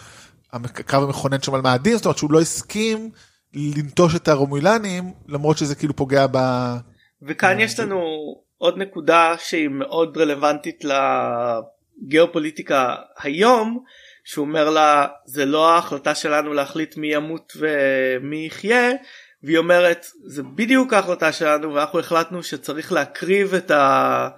הקרב 0.52 1.02
המכונן 1.02 1.42
שם 1.42 1.54
על 1.54 1.60
מאדים 1.60 1.96
זאת 1.96 2.04
אומרת 2.06 2.18
שהוא 2.18 2.32
לא 2.32 2.40
הסכים 2.40 3.10
לנטוש 3.54 4.16
את 4.16 4.28
הרומולנים 4.28 5.12
למרות 5.28 5.58
שזה 5.58 5.74
כאילו 5.74 5.96
פוגע 5.96 6.26
ב... 6.32 6.38
וכאן 7.22 7.60
יש 7.60 7.80
לנו 7.80 8.00
עוד 8.58 8.78
נקודה 8.78 9.34
שהיא 9.38 9.68
מאוד 9.68 10.18
רלוונטית 10.18 10.84
לגיאופוליטיקה 12.02 12.94
היום 13.22 13.84
שהוא 14.24 14.46
אומר 14.46 14.70
לה 14.70 15.06
זה 15.24 15.44
לא 15.44 15.74
ההחלטה 15.74 16.14
שלנו 16.14 16.52
להחליט 16.52 16.96
מי 16.96 17.14
ימות 17.14 17.56
ומי 17.56 18.46
יחיה 18.46 18.90
והיא 19.42 19.58
אומרת 19.58 20.06
זה 20.24 20.42
בדיוק 20.42 20.92
ההחלטה 20.92 21.32
שלנו 21.32 21.74
ואנחנו 21.74 21.98
החלטנו 21.98 22.42
שצריך 22.42 22.92
להקריב 22.92 23.54
את 23.54 23.70
ה... 23.70 24.28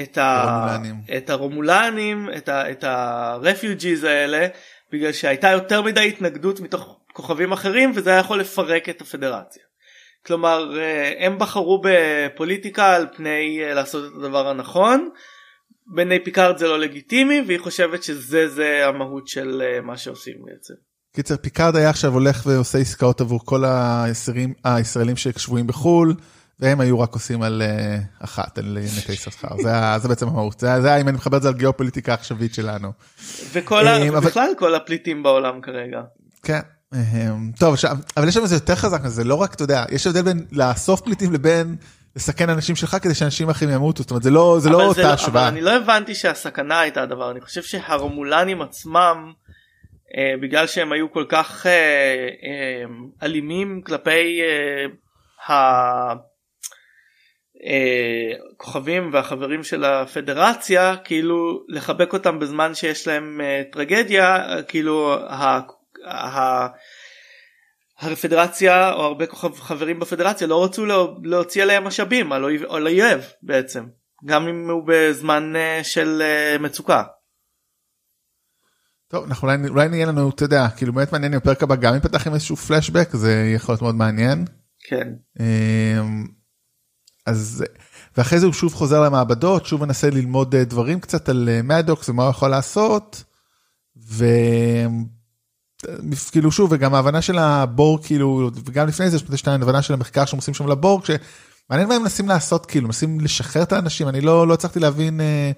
את, 0.00 0.18
ה... 0.18 0.42
הרומולנים. 0.42 0.94
את 1.16 1.30
הרומולנים 1.30 2.28
את, 2.36 2.48
ה... 2.48 2.70
את 2.70 2.84
הרפיוג'יז 2.84 4.04
האלה 4.04 4.46
בגלל 4.92 5.12
שהייתה 5.12 5.50
יותר 5.50 5.82
מדי 5.82 6.08
התנגדות 6.08 6.60
מתוך 6.60 7.00
כוכבים 7.16 7.52
אחרים 7.52 7.92
וזה 7.94 8.10
היה 8.10 8.18
יכול 8.18 8.40
לפרק 8.40 8.88
את 8.88 9.00
הפדרציה. 9.00 9.62
כלומר 10.26 10.78
אה, 10.78 11.26
הם 11.26 11.38
בחרו 11.38 11.82
בפוליטיקה 11.84 12.94
על 12.94 13.06
פני 13.16 13.60
אה, 13.62 13.74
לעשות 13.74 14.12
את 14.12 14.18
הדבר 14.18 14.48
הנכון. 14.48 15.08
בעיני 15.94 16.24
פיקארד 16.24 16.58
זה 16.58 16.66
לא 16.66 16.78
לגיטימי 16.78 17.42
והיא 17.46 17.60
חושבת 17.60 18.02
שזה 18.02 18.48
זה 18.48 18.86
המהות 18.86 19.28
של 19.28 19.62
אה, 19.64 19.80
מה 19.80 19.96
שעושים 19.96 20.34
בעצם. 20.44 20.74
קיצר 21.14 21.36
פיקארד 21.36 21.76
היה 21.76 21.90
עכשיו 21.90 22.12
הולך 22.12 22.42
ועושה 22.46 22.78
עסקאות 22.78 23.20
עבור 23.20 23.40
כל 23.44 23.64
הישראלים, 23.66 24.54
הישראלים 24.64 25.16
ששבויים 25.16 25.66
בחול 25.66 26.14
והם 26.60 26.80
היו 26.80 27.00
רק 27.00 27.12
עושים 27.12 27.42
על 27.42 27.62
אחת 28.18 28.58
על 28.58 28.78
נטי 28.98 29.16
שכר 29.16 29.56
זה, 29.62 29.70
זה 29.98 30.08
בעצם 30.08 30.28
המהות 30.28 30.60
זה, 30.60 30.80
זה 30.82 30.96
אם 30.96 31.08
אני 31.08 31.16
מחבר 31.16 31.36
את 31.36 31.42
זה 31.42 31.48
על 31.48 31.54
גיאופוליטיקה 31.54 32.12
העכשווית 32.12 32.54
שלנו. 32.54 32.92
וכל 33.52 33.86
ה... 33.86 34.20
בכלל 34.20 34.50
כל 34.58 34.74
הפליטים 34.74 35.22
בעולם 35.22 35.60
כרגע. 35.60 36.00
כן. 36.42 36.60
אמ, 36.94 37.52
טוב 37.58 37.74
אבל 38.16 38.28
יש 38.28 38.34
שם 38.34 38.42
איזה 38.42 38.56
יותר 38.56 38.74
חזק 38.74 39.00
מזה 39.04 39.24
לא 39.24 39.34
רק 39.34 39.54
אתה 39.54 39.62
יודע 39.62 39.84
יש 39.90 40.06
הבדל 40.06 40.22
בין 40.22 40.46
לאסוף 40.52 41.00
פליטים 41.00 41.32
לבין 41.32 41.76
לסכן 42.16 42.50
אנשים 42.50 42.76
שלך 42.76 42.96
כדי 43.02 43.14
שאנשים 43.14 43.48
אחרים 43.48 43.70
ימותו 43.70 44.02
זאת 44.02 44.10
אומרת 44.10 44.22
זה 44.22 44.30
לא 44.30 44.56
זה 44.60 44.70
לא 44.70 44.76
אבל 44.76 44.84
אותה 44.84 45.02
אבל 45.02 45.12
השוואה. 45.12 45.48
אני 45.48 45.60
לא 45.60 45.76
הבנתי 45.76 46.14
שהסכנה 46.14 46.80
הייתה 46.80 47.02
הדבר 47.02 47.30
אני 47.30 47.40
חושב 47.40 47.62
שהרומולנים 47.62 48.62
עצמם 48.62 49.32
אה, 50.16 50.34
בגלל 50.42 50.66
שהם 50.66 50.92
היו 50.92 51.12
כל 51.12 51.24
כך 51.28 51.66
אה, 51.66 51.72
אה, 51.72 52.84
אלימים 53.22 53.82
כלפי 53.82 54.40
אה, 55.48 56.14
הכוכבים 58.58 59.10
והחברים 59.12 59.64
של 59.64 59.84
הפדרציה 59.84 60.96
כאילו 61.04 61.62
לחבק 61.68 62.12
אותם 62.12 62.38
בזמן 62.38 62.74
שיש 62.74 63.06
להם 63.06 63.40
טרגדיה 63.72 64.46
כאילו 64.68 65.16
הפדרציה 67.98 68.92
או 68.92 69.02
הרבה 69.02 69.24
חברים 69.54 70.00
בפדרציה 70.00 70.46
לא 70.46 70.64
רצו 70.64 70.86
להוציא 71.22 71.62
עליהם 71.62 71.84
משאבים 71.84 72.32
על 72.68 72.86
אויב 72.86 73.24
בעצם 73.42 73.86
גם 74.24 74.48
אם 74.48 74.70
הוא 74.70 74.82
בזמן 74.86 75.52
של 75.82 76.22
מצוקה. 76.60 77.02
טוב 79.08 79.24
אנחנו 79.24 79.48
אולי, 79.48 79.68
אולי 79.68 79.88
נהיה 79.88 80.06
לנו 80.06 80.30
אתה 80.30 80.44
יודע 80.44 80.68
כאילו 80.76 80.92
באמת 80.92 81.12
מעניין 81.12 81.32
אם 81.32 81.38
הפרק 81.38 81.62
הבא 81.62 81.76
גם 81.76 81.94
אם 81.94 82.00
פתח 82.00 82.26
עם 82.26 82.34
איזשהו 82.34 82.56
פלשבק 82.56 83.08
זה 83.12 83.52
יכול 83.54 83.72
להיות 83.72 83.82
מאוד 83.82 83.94
מעניין. 83.94 84.44
כן. 84.88 85.08
אמ, 85.40 86.26
אז 87.26 87.64
ואחרי 88.16 88.38
זה 88.38 88.46
הוא 88.46 88.54
שוב 88.54 88.74
חוזר 88.74 89.02
למעבדות 89.02 89.66
שוב 89.66 89.84
מנסה 89.84 90.10
ללמוד 90.10 90.54
אה, 90.54 90.64
דברים 90.64 91.00
קצת 91.00 91.28
על 91.28 91.48
מדוקס 91.64 92.08
ומה 92.08 92.22
הוא 92.22 92.30
יכול 92.30 92.50
לעשות. 92.50 93.24
וכאילו 96.12 96.52
שוב 96.52 96.72
וגם 96.72 96.94
ההבנה 96.94 97.22
של 97.22 97.38
הבור 97.38 97.98
כאילו 98.02 98.50
וגם 98.64 98.88
לפני 98.88 99.10
זה 99.10 99.16
יש 99.34 99.48
הבנה 99.48 99.82
של 99.82 99.94
המחקר 99.94 100.24
שהם 100.24 100.36
עושים 100.36 100.54
שם 100.54 100.68
לבור 100.68 101.02
כשמעניין 101.02 101.88
מה 101.88 101.94
הם 101.94 102.02
מנסים 102.02 102.28
לעשות 102.28 102.66
כאילו 102.66 102.86
מנסים 102.86 103.20
לשחרר 103.20 103.62
את 103.62 103.72
האנשים 103.72 104.08
אני 104.08 104.20
לא 104.20 104.48
לא 104.48 104.54
הצלחתי 104.54 104.80
להבין 104.80 105.20
אה, 105.20 105.50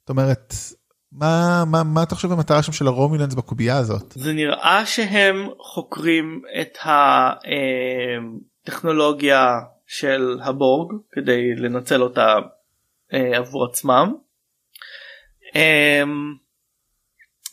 זאת 0.00 0.08
אומרת 0.08 0.54
מה 1.12 1.64
מה 1.66 1.82
מה 1.82 2.02
אתה 2.02 2.14
חושב 2.14 2.32
המטרה 2.32 2.62
שם 2.62 2.72
של 2.72 2.86
הרומילנס 2.86 3.34
בקובייה 3.34 3.76
הזאת 3.76 4.14
זה 4.16 4.32
נראה 4.32 4.86
שהם 4.86 5.48
חוקרים 5.58 6.42
את 6.60 6.78
הטכנולוגיה 8.64 9.42
אה, 9.42 9.58
של 9.86 10.38
הבורג 10.42 10.92
כדי 11.12 11.54
לנצל 11.56 12.02
אותה 12.02 12.36
אה, 13.12 13.36
עבור 13.36 13.64
עצמם. 13.64 14.14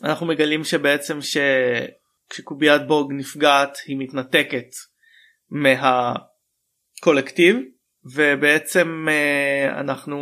אנחנו 0.03 0.25
מגלים 0.25 0.63
שבעצם 0.63 1.21
שכשקוביית 2.33 2.87
בורג 2.87 3.13
נפגעת 3.13 3.77
היא 3.87 3.97
מתנתקת 3.99 4.69
מהקולקטיב 6.99 7.57
ובעצם 8.15 9.07
אה, 9.09 9.79
אנחנו 9.79 10.17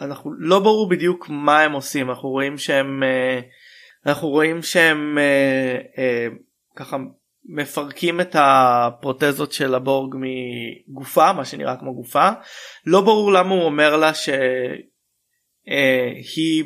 אנחנו 0.00 0.32
לא 0.38 0.58
ברור 0.58 0.88
בדיוק 0.88 1.26
מה 1.28 1.60
הם 1.60 1.72
עושים. 1.72 2.10
אנחנו 2.10 2.28
רואים 2.28 2.58
שהם 2.58 3.02
אה, 3.02 3.40
אנחנו 4.06 4.28
רואים 4.28 4.62
שהם 4.62 5.18
אה, 5.18 6.28
ככה 6.76 6.96
מפרקים 7.44 8.20
את 8.20 8.36
הפרוטזות 8.38 9.52
של 9.52 9.74
הבורג 9.74 10.16
מגופה 10.18 11.32
מה 11.32 11.44
שנראה 11.44 11.76
כמו 11.76 11.94
גופה. 11.94 12.28
לא 12.86 13.00
ברור 13.00 13.32
למה 13.32 13.54
הוא 13.54 13.62
אומר 13.62 13.96
לה 13.96 14.14
שהיא 14.14 14.34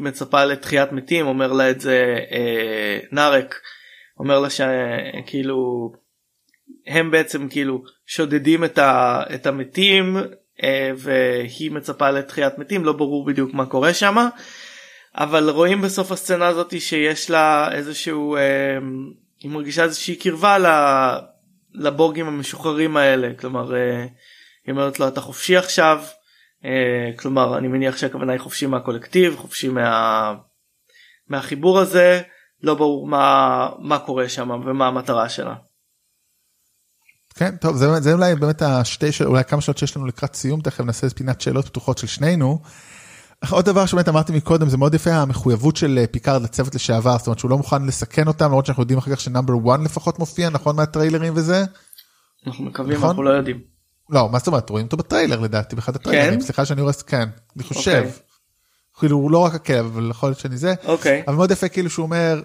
מצפה 0.00 0.44
לתחיית 0.44 0.92
מתים 0.92 1.26
אומר 1.26 1.52
לה 1.52 1.70
את 1.70 1.80
זה 1.80 2.18
נארק 3.12 3.60
אומר 4.20 4.40
לה 4.40 4.48
שכאילו 4.50 5.92
הם 6.86 7.10
בעצם 7.10 7.48
כאילו 7.48 7.82
שודדים 8.06 8.64
את, 8.64 8.78
ה, 8.78 9.22
את 9.34 9.46
המתים 9.46 10.16
אה, 10.62 10.90
והיא 10.96 11.70
מצפה 11.70 12.10
לתחיית 12.10 12.58
מתים 12.58 12.84
לא 12.84 12.92
ברור 12.92 13.24
בדיוק 13.24 13.54
מה 13.54 13.66
קורה 13.66 13.94
שם 13.94 14.16
אבל 15.14 15.50
רואים 15.50 15.80
בסוף 15.80 16.12
הסצנה 16.12 16.46
הזאת 16.46 16.80
שיש 16.80 17.30
לה 17.30 17.72
איזשהו 17.72 18.36
אה, 18.36 18.78
היא 19.38 19.50
מרגישה 19.50 19.84
איזושהי 19.84 20.16
קרבה 20.16 20.56
לבורגים 21.74 22.26
המשוחררים 22.26 22.96
האלה 22.96 23.28
כלומר 23.38 23.74
אה, 23.74 24.00
היא 24.66 24.72
אומרת 24.72 25.00
לו 25.00 25.08
אתה 25.08 25.20
חופשי 25.20 25.56
עכשיו 25.56 26.04
כלומר 27.16 27.58
אני 27.58 27.68
מניח 27.68 27.96
שהכוונה 27.96 28.32
היא 28.32 28.40
חופשי 28.40 28.66
מהקולקטיב 28.66 29.36
חופשי 29.36 29.68
מה... 29.68 30.34
מהחיבור 31.28 31.78
הזה 31.78 32.22
לא 32.62 32.74
ברור 32.74 33.06
מה 33.06 33.68
מה 33.78 33.98
קורה 33.98 34.28
שם 34.28 34.50
ומה 34.50 34.86
המטרה 34.86 35.28
שלה. 35.28 35.54
כן 37.34 37.56
טוב 37.56 37.76
זה, 37.76 38.00
זה 38.00 38.12
אולי 38.12 38.34
באמת 38.34 38.62
השתי 38.62 39.12
של 39.12 39.26
אולי 39.26 39.44
כמה 39.44 39.60
שעות 39.60 39.78
שיש 39.78 39.96
לנו 39.96 40.06
לקראת 40.06 40.34
סיום 40.34 40.60
תכף 40.60 40.80
נעשה 40.80 41.10
פינת 41.10 41.40
שאלות 41.40 41.66
פתוחות 41.66 41.98
של 41.98 42.06
שנינו. 42.06 42.58
עוד 43.50 43.64
דבר 43.64 43.86
שבאמת 43.86 44.08
אמרתי 44.08 44.32
מקודם 44.32 44.68
זה 44.68 44.76
מאוד 44.76 44.94
יפה 44.94 45.10
המחויבות 45.10 45.76
של 45.76 45.98
אה, 45.98 46.06
פיקארד 46.06 46.42
לצוות 46.42 46.74
לשעבר 46.74 47.18
זאת 47.18 47.26
אומרת 47.26 47.38
שהוא 47.38 47.50
לא 47.50 47.56
מוכן 47.56 47.86
לסכן 47.86 48.28
אותם 48.28 48.44
למרות 48.44 48.66
שאנחנו 48.66 48.82
יודעים 48.82 48.98
אחר 48.98 49.14
כך 49.14 49.20
ש 49.20 49.29
Number 49.29 49.54
1 49.72 49.80
לפחות 49.84 50.18
מופיע 50.18 50.50
נכון 50.50 50.76
מהטריילרים 50.76 51.32
וזה. 51.36 51.64
אנחנו 52.46 52.64
מקווים 52.64 52.96
נכון? 52.96 53.08
אנחנו 53.08 53.22
לא 53.22 53.30
יודעים. 53.30 53.60
לא 54.10 54.28
מה 54.28 54.38
זאת 54.38 54.46
אומרת 54.46 54.70
רואים 54.70 54.86
אותו 54.86 54.96
בטריילר 54.96 55.40
לדעתי 55.40 55.76
באחד 55.76 55.96
הטריילרים 55.96 56.40
כן? 56.40 56.46
סליחה 56.46 56.64
שאני 56.64 56.82
רואה 56.82 56.92
כן 56.92 57.28
אני 57.56 57.64
חושב. 57.64 58.04
Okay. 58.06 58.29
כאילו 59.00 59.16
הוא 59.16 59.30
לא 59.30 59.38
רק 59.38 59.54
הכלב 59.54 59.86
אבל 59.86 60.10
יכול 60.10 60.28
להיות 60.28 60.38
שאני 60.38 60.56
זה. 60.56 60.74
אוקיי. 60.84 61.22
אבל 61.26 61.36
מאוד 61.36 61.50
יפה 61.50 61.68
כאילו 61.68 61.90
שהוא 61.90 62.02
אומר 62.02 62.42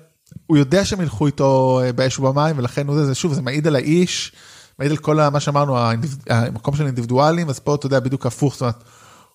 הוא 0.47 0.57
יודע 0.57 0.85
שהם 0.85 1.01
ילכו 1.01 1.27
איתו 1.27 1.81
אה, 1.83 1.93
באש 1.93 2.19
ובמים 2.19 2.57
ולכן 2.57 2.87
הוא 2.87 2.95
זה, 2.95 3.05
זה 3.05 3.15
שוב 3.15 3.33
זה 3.33 3.41
מעיד 3.41 3.67
על 3.67 3.75
האיש. 3.75 4.31
מעיד 4.79 4.91
על 4.91 4.97
כל 4.97 5.15
מה 5.15 5.39
שאמרנו 5.39 5.77
המקום 6.29 6.75
של 6.75 6.85
אינדיבידואלים 6.85 7.49
אז 7.49 7.59
פה 7.59 7.75
אתה 7.75 7.85
יודע 7.85 7.99
בדיוק 7.99 8.25
הפוך 8.25 8.53
זאת 8.53 8.61
אומרת. 8.61 8.83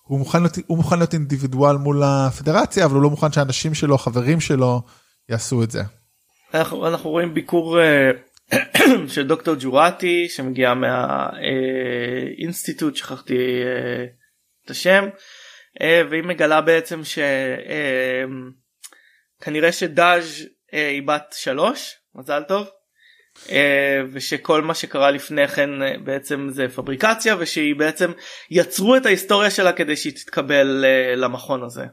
הוא 0.03 0.19
מוכן 0.19 0.41
להיות, 0.41 0.57
הוא 0.67 0.77
מוכן 0.77 0.97
להיות 0.97 1.13
אינדיבידואל 1.13 1.77
מול 1.77 2.03
הפדרציה 2.05 2.85
אבל 2.85 2.95
הוא 2.95 3.03
לא 3.03 3.09
מוכן 3.09 3.31
שאנשים 3.31 3.73
שלו 3.73 3.97
חברים 3.97 4.39
שלו 4.39 4.81
יעשו 5.29 5.63
את 5.63 5.71
זה. 5.71 5.81
אנחנו, 6.53 6.87
אנחנו 6.87 7.09
רואים 7.09 7.33
ביקור 7.33 7.79
אה, 7.79 8.11
של 9.13 9.27
דוקטור 9.27 9.55
ג'ורטי 9.59 10.27
שמגיע 10.29 10.73
מהאינסטיטוט 10.73 12.95
שכחתי 12.95 13.33
אה, 13.33 14.05
את 14.65 14.71
השם 14.71 15.03
והיא 15.79 16.23
מגלה 16.23 16.61
בעצם 16.61 17.01
שכנראה 19.39 19.71
שדאז' 19.71 20.45
היא 20.71 21.01
בת 21.07 21.35
שלוש 21.37 21.95
מזל 22.15 22.43
טוב. 22.47 22.67
אה, 23.49 24.01
ושכל 24.13 24.61
מה 24.61 24.73
שקרה 24.73 25.11
לפני 25.11 25.47
כן 25.47 25.81
אה, 25.81 25.93
בעצם 26.03 26.47
זה 26.51 26.67
פבריקציה 26.75 27.35
ושהיא 27.39 27.75
בעצם 27.75 28.11
יצרו 28.51 28.95
את 28.95 29.05
ההיסטוריה 29.05 29.51
שלה 29.51 29.73
כדי 29.73 29.95
שהיא 29.95 30.13
תתקבל 30.13 30.85
אה, 30.85 31.15
למכון 31.15 31.63
הזה. 31.63 31.85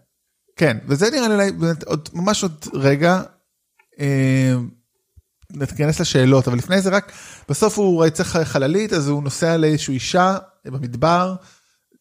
כן 0.57 0.77
וזה 0.89 1.11
נראה 1.11 1.29
לי 1.29 1.51
עוד 1.87 2.09
ממש 2.13 2.43
עוד 2.43 2.65
רגע. 2.75 3.23
נתכנס 5.51 6.01
לשאלות 6.01 6.49
אבל 6.49 6.59
לפני 6.59 6.81
זה 6.81 6.91
רק 6.91 7.13
בסוף 7.49 7.79
הוא 7.79 8.09
צריך 8.09 8.37
חללית 8.37 8.93
אז 8.93 9.09
הוא 9.09 9.23
נוסע 9.23 9.57
לאיזושהי 9.57 9.95
אישה 9.95 10.37
במדבר. 10.65 11.35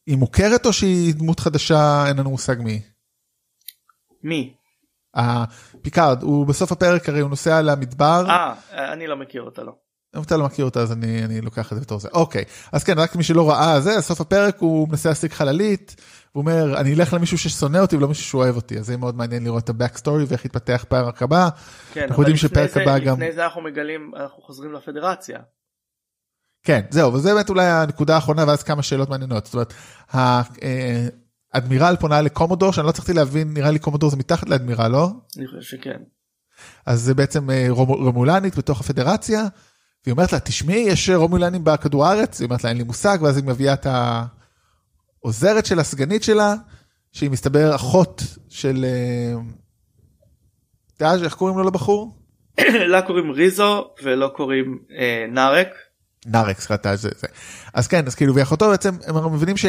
היא 0.08 0.18
מוכרת 0.18 0.66
או 0.66 0.74
שהיא 0.74 1.16
דמות 1.16 1.40
חדשה 1.40 2.08
אין 2.08 2.18
לנו 2.18 2.30
מושג 2.30 2.56
מי. 2.60 2.82
מי? 4.24 4.54
פיקארד 5.82 6.24
הוא 6.24 6.46
בסוף 6.46 6.72
הפרק 6.72 7.10
הרי 7.10 7.20
הוא 7.20 7.30
נוסע 7.30 7.62
למדבר. 7.62 8.26
אה 8.30 8.54
אני 8.94 9.08
לא 9.08 9.18
מכיר 9.18 9.42
אותה 9.42 9.64
לא. 9.64 9.72
אם 10.18 10.22
אתה 10.22 10.38
לא 10.38 10.46
מכיר 10.46 10.66
אותה 10.66 10.80
אז 10.80 10.92
אני 10.92 11.26
אני 11.26 11.42
לוקח 11.42 11.72
את 11.72 11.78
זה 11.78 11.84
בתור 11.84 12.00
זה 12.00 12.10
אוקיי 12.14 12.44
אז 12.72 12.84
כן 12.84 13.00
רק 13.00 13.16
מי 13.16 13.24
שלא 13.24 13.50
ראה 13.50 13.80
זה 13.80 14.02
סוף 14.02 14.22
הפרק 14.22 14.58
הוא 14.60 14.90
מנסה 14.90 15.10
להשיג 15.10 15.32
חללית. 15.32 15.96
הוא 16.32 16.42
אומר 16.42 16.80
אני 16.80 16.94
אלך 16.94 17.14
למישהו 17.14 17.38
ששונא 17.38 17.78
אותי 17.78 17.96
ולא 17.96 18.08
מישהו 18.08 18.24
שאוהב 18.24 18.56
אותי 18.56 18.80
אז 18.80 18.86
זה 18.86 18.98
מאוד 18.98 19.16
מעניין 19.16 19.44
לראות 19.44 19.64
את 19.64 19.70
הבק 19.70 19.98
סטורי 19.98 20.24
ואיך 20.28 20.46
יתפתח 20.46 20.86
פרק 20.90 21.24
הבא. 21.24 21.50
כן, 21.94 22.06
אנחנו 22.10 22.24
יודעים 22.24 22.38
שפרק 22.38 22.78
הבא 22.78 23.00
גם. 23.00 23.14
לפני 23.14 23.34
זה 23.34 23.44
אנחנו 23.44 23.62
מגלים 23.62 24.12
אנחנו 24.16 24.42
חוזרים 24.42 24.74
לפדרציה. 24.74 25.40
כן 26.68 26.82
זהו 26.90 27.14
וזה 27.14 27.34
באמת 27.34 27.50
אולי 27.50 27.66
הנקודה 27.66 28.16
האחרונה 28.16 28.44
ואז 28.48 28.64
כמה 28.64 28.84
שאלות 28.84 29.10
מעניינות 29.10 29.46
זאת 29.46 29.54
אומרת. 29.54 29.74
אה, 30.16 31.08
אדמירל 31.52 31.96
פונה 32.00 32.22
לקומודור 32.22 32.74
שאני 32.74 32.88
לא 32.88 32.92
צריכתי 32.92 33.14
להבין 33.14 33.54
נראה 33.54 33.72
לי 33.72 33.80
קומודור 33.80 34.10
זה 34.10 34.18
מתחת 34.18 34.50
לאדמירל 34.50 34.92
לא? 34.92 35.10
אני 35.38 35.48
חושב 35.48 35.62
שכן. 35.62 35.98
אז 36.86 37.02
זה 37.02 37.14
בעצם 37.14 37.50
אה, 37.50 37.66
רומולנית 37.70 38.58
בתוך 38.58 38.80
הפדרציה 38.80 39.42
והיא 40.06 40.12
אומרת 40.12 40.34
לה 40.34 40.40
תשמעי 40.40 40.80
יש 40.80 41.10
רומולנים 41.10 41.64
בכדור 41.64 42.06
הארץ 42.06 42.40
היא 42.40 42.46
אומרת 42.46 42.64
לה 42.64 42.70
אין 42.70 42.78
לי 42.78 42.84
מושג 42.84 43.18
ואז 43.22 43.38
היא 43.38 43.46
מביאה 43.46 43.74
את 43.74 43.88
העוזרת 45.24 45.66
של 45.66 45.80
הסגנית 45.80 46.24
שלה 46.24 46.54
שהיא 47.12 47.30
מסתבר 47.30 47.76
אחות 47.76 48.24
של 48.50 48.86
אה, 48.86 49.40
דאז' 51.00 51.24
איך 51.24 51.34
קוראים 51.34 51.58
לו 51.58 51.64
לבחור? 51.64 52.18
לה 52.92 53.02
קוראים 53.02 53.32
ריזו 53.32 53.88
ולא 54.04 54.32
קוראים 54.36 54.80
אה, 55.00 55.26
נארק. 56.28 56.46
נארק 56.46 56.60
סליחה 56.60 56.96
זה 56.96 57.10
זה 57.18 57.28
אז 57.74 57.88
כן 57.88 58.08
אז 58.08 58.16
כאילו 58.16 58.36
ואחותו 58.36 58.70
בעצם 58.70 58.96
הם 59.08 59.34
מבינים 59.34 59.58
ש... 59.58 59.66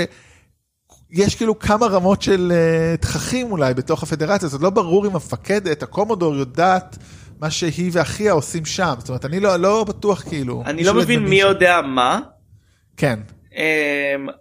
יש 1.10 1.34
כאילו 1.34 1.58
כמה 1.58 1.86
רמות 1.86 2.22
של 2.22 2.52
uh, 2.52 3.00
תככים 3.00 3.52
אולי 3.52 3.74
בתוך 3.74 4.02
הפדרציה, 4.02 4.48
זאת 4.48 4.60
לא 4.60 4.70
ברור 4.70 5.06
אם 5.06 5.10
המפקדת, 5.12 5.82
הקומודור 5.82 6.36
יודעת 6.36 6.98
מה 7.40 7.50
שהיא 7.50 7.90
ואחיה 7.92 8.32
עושים 8.32 8.64
שם, 8.64 8.94
זאת 8.98 9.08
אומרת 9.08 9.24
אני 9.24 9.40
לא, 9.40 9.56
לא 9.56 9.84
בטוח 9.84 10.28
כאילו. 10.28 10.62
אני 10.66 10.84
לא 10.84 10.94
מבין 10.94 11.24
מי 11.24 11.40
יודע 11.40 11.80
מה. 11.80 12.20
כן. 12.96 13.18
Um, 13.50 13.56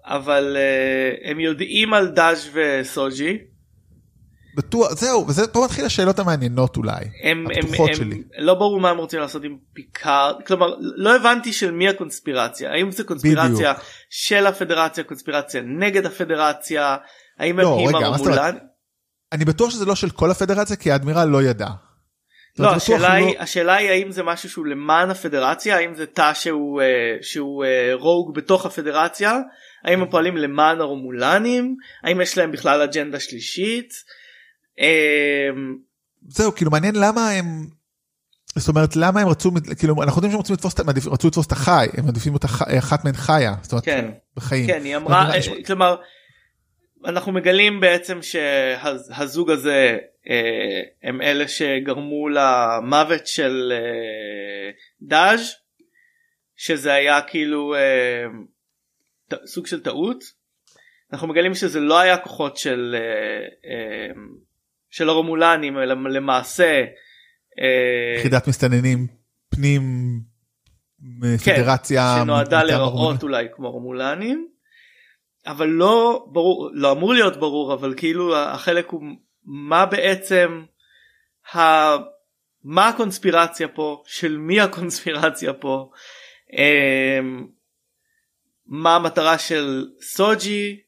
אבל 0.04 0.58
uh, 0.58 1.30
הם 1.30 1.40
יודעים 1.40 1.94
על 1.94 2.08
דאז' 2.08 2.50
וסוג'י. 2.54 3.38
בטוח, 4.58 4.94
זהו, 4.94 5.28
וזה 5.28 5.48
פה 5.48 5.62
מתחיל 5.66 5.86
השאלות 5.86 6.20
המעניינות 6.20 6.78
אולי, 6.78 7.06
הם, 7.24 7.46
הפתוחות 7.52 7.90
הם, 7.90 7.96
שלי. 7.96 8.16
הם, 8.16 8.46
לא 8.46 8.54
ברור 8.54 8.80
מה 8.80 8.90
הם 8.90 8.98
רוצים 8.98 9.20
לעשות 9.20 9.44
עם 9.44 9.58
פיקארד, 9.74 10.36
כלומר 10.48 10.68
לא 10.80 11.16
הבנתי 11.16 11.54
של 11.54 11.72
מי 11.72 11.90
הקונספירציה, 11.90 12.72
האם 12.72 12.92
זה 12.92 13.04
קונספירציה 13.04 13.74
בדיוק. 13.74 13.86
של 14.10 14.48
הפדרציה 14.48 15.04
קונספירציה 15.04 15.62
נגד 15.80 16.06
הפדרציה 16.06 16.98
האם 17.40 17.60
לא, 17.60 17.74
הם 17.74 17.80
עם 17.80 17.96
רגע, 17.96 18.08
אומרת? 18.08 18.20
הרומולן. 18.20 18.58
אני 19.32 19.46
בטוח 19.46 19.70
שזה 19.70 19.86
לא 19.86 19.96
של 19.96 20.10
כל 20.10 20.32
הפדרציה 20.32 20.76
כי 20.76 20.92
האדמירל 20.92 21.28
לא 21.28 21.44
ידע. 21.44 21.68
לא, 22.60 22.70
השאלה, 22.76 23.14
היא, 23.14 23.40
השאלה 23.40 23.76
היא 23.76 23.90
האם 23.90 24.12
זה 24.12 24.24
משהו 24.24 24.50
שהוא 24.50 24.66
למען 24.66 25.10
הפדרציה 25.10 25.78
האם 25.78 25.96
זה 25.96 26.06
תא 26.06 26.34
שהוא, 26.34 26.82
אה, 26.82 27.18
שהוא 27.22 27.66
אה, 27.66 27.90
רוג 27.94 28.36
בתוך 28.36 28.66
הפדרציה 28.66 29.40
האם 29.86 30.02
הם 30.02 30.10
פועלים 30.10 30.38
למען 30.38 30.82
הרומולנים 30.82 31.76
האם 32.04 32.22
יש 32.22 32.38
להם 32.38 32.52
בכלל 32.52 32.82
אג'נדה 32.82 33.20
שלישית. 33.20 33.94
אה, 34.80 35.50
זהו 36.28 36.56
כאילו 36.56 36.72
מעניין 36.72 36.96
למה 36.96 37.30
הם 37.30 37.46
זאת 38.56 38.70
אומרת 38.70 38.96
למה 38.96 39.22
הם 39.22 39.28
רצו 39.28 39.52
כאילו 39.80 40.04
אנחנו 40.04 40.18
יודעים 40.20 40.32
שהם 40.32 40.38
רוצים 40.38 40.54
לתפוס 40.54 40.74
את- 40.74 40.80
מעדיפ- 40.80 41.10
רצו 41.12 41.28
לתפוס 41.28 41.48
את 41.48 41.52
החי 41.52 41.88
הם 41.98 42.06
מעדיפים 42.06 42.34
אותה 42.34 42.48
אחת 42.80 43.06
מהן 43.06 43.14
חיה 43.14 43.54
זאת 43.62 43.72
אומרת 43.72 43.86
כן. 43.86 44.10
בחיים. 44.36 44.68
כן 44.68 44.82
היא 44.84 44.96
אמרה 44.96 45.36
אה, 45.36 45.64
כלומר 45.66 45.96
אנחנו 47.06 47.32
מגלים 47.32 47.80
בעצם 47.80 48.20
שהזוג 48.22 49.52
הזה 49.52 49.98
אה, 50.30 50.82
הם 51.04 51.22
אלה 51.22 51.48
שגרמו 51.48 52.30
למוות 52.30 53.28
של 53.28 53.74
אה, 53.76 54.70
דאז' 55.02 55.52
שזה 56.56 56.94
היה 56.94 57.22
כאילו 57.22 57.76
סוג 59.46 59.68
של 59.68 59.84
טעות. 59.84 60.24
אנחנו 61.14 61.28
מגלים 61.28 61.54
שזה 61.56 61.80
לא 61.80 62.00
היה 62.00 62.18
כוחות 62.18 62.58
של 62.58 62.96
אה, 62.96 64.14
של 64.90 65.10
הרומולנים 65.10 65.78
אלא 65.78 65.96
למעשה 66.10 66.84
אה, 67.60 68.20
יחידת 68.20 68.48
מסתננים 68.48 69.08
פנים 69.50 69.82
פדרציה 71.46 72.16
כן, 72.18 72.24
שנועדה 72.24 72.58
מטעם 72.58 72.68
להיראות. 72.68 73.24
אולי 73.24 73.48
כמו 73.56 73.72
רומולנים 73.72 74.48
אבל 75.46 75.68
לא 75.68 76.26
ברור 76.32 76.70
לא 76.74 76.92
אמור 76.92 77.14
להיות 77.14 77.38
ברור 77.38 77.74
אבל 77.74 77.94
כאילו 77.98 78.38
החלק 78.38 78.90
הוא 78.90 79.02
מה 79.46 79.86
בעצם 79.86 80.64
ה... 81.56 81.60
מה 82.64 82.88
הקונספירציה 82.88 83.68
פה 83.68 84.04
של 84.06 84.38
מי 84.38 84.62
הקונספירציה 84.62 85.54
פה 85.54 85.90
אמ, 86.54 87.48
מה 88.66 88.96
המטרה 88.96 89.38
של 89.38 89.88
סוג'י 90.02 90.82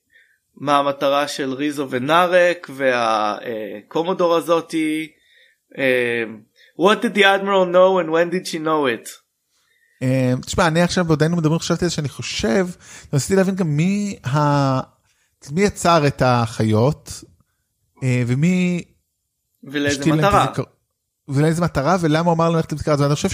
מה 0.60 0.78
המטרה 0.78 1.28
של 1.28 1.54
ריזו 1.54 1.88
ונארק 1.90 2.70
והקומודור 2.76 4.36
הזאתי 4.36 5.12
אמ, 5.78 6.42
what 6.82 6.96
did 7.04 7.16
the 7.18 7.22
admiral 7.22 7.66
know 7.74 8.00
and 8.00 8.10
when 8.12 8.30
did 8.34 8.48
she 8.48 8.58
know 8.58 8.86
it 8.88 9.10
אה, 10.04 10.34
תשמע 10.46 10.68
אני 10.68 10.82
עכשיו 10.82 11.06
בעודנו 11.06 11.38
מדברים 11.38 11.60
חשבתי 11.60 11.86
על 11.86 11.90
זה 11.90 11.96
שאני 11.96 12.10
חושב 12.10 12.68
רציתי 13.14 13.36
להבין 13.36 13.56
גם 13.56 13.68
מי 13.68 14.20
ה... 14.26 15.00
מי 15.52 15.62
יצר 15.62 16.08
את 16.08 16.22
החיות 16.26 17.24
אה, 18.04 18.24
ומי 18.28 18.84
ולאיזה 19.64 20.12
מטרה. 20.12 20.46
ולאיזה 21.28 21.62
מטרה 21.62 21.98
ולמה 22.02 22.26
הוא 22.26 22.34
אמר 22.34 22.46
להם 22.46 22.56
ללכת 22.56 22.72
לזיכרון 22.74 23.02
ואני 23.02 23.16
חושב 23.16 23.30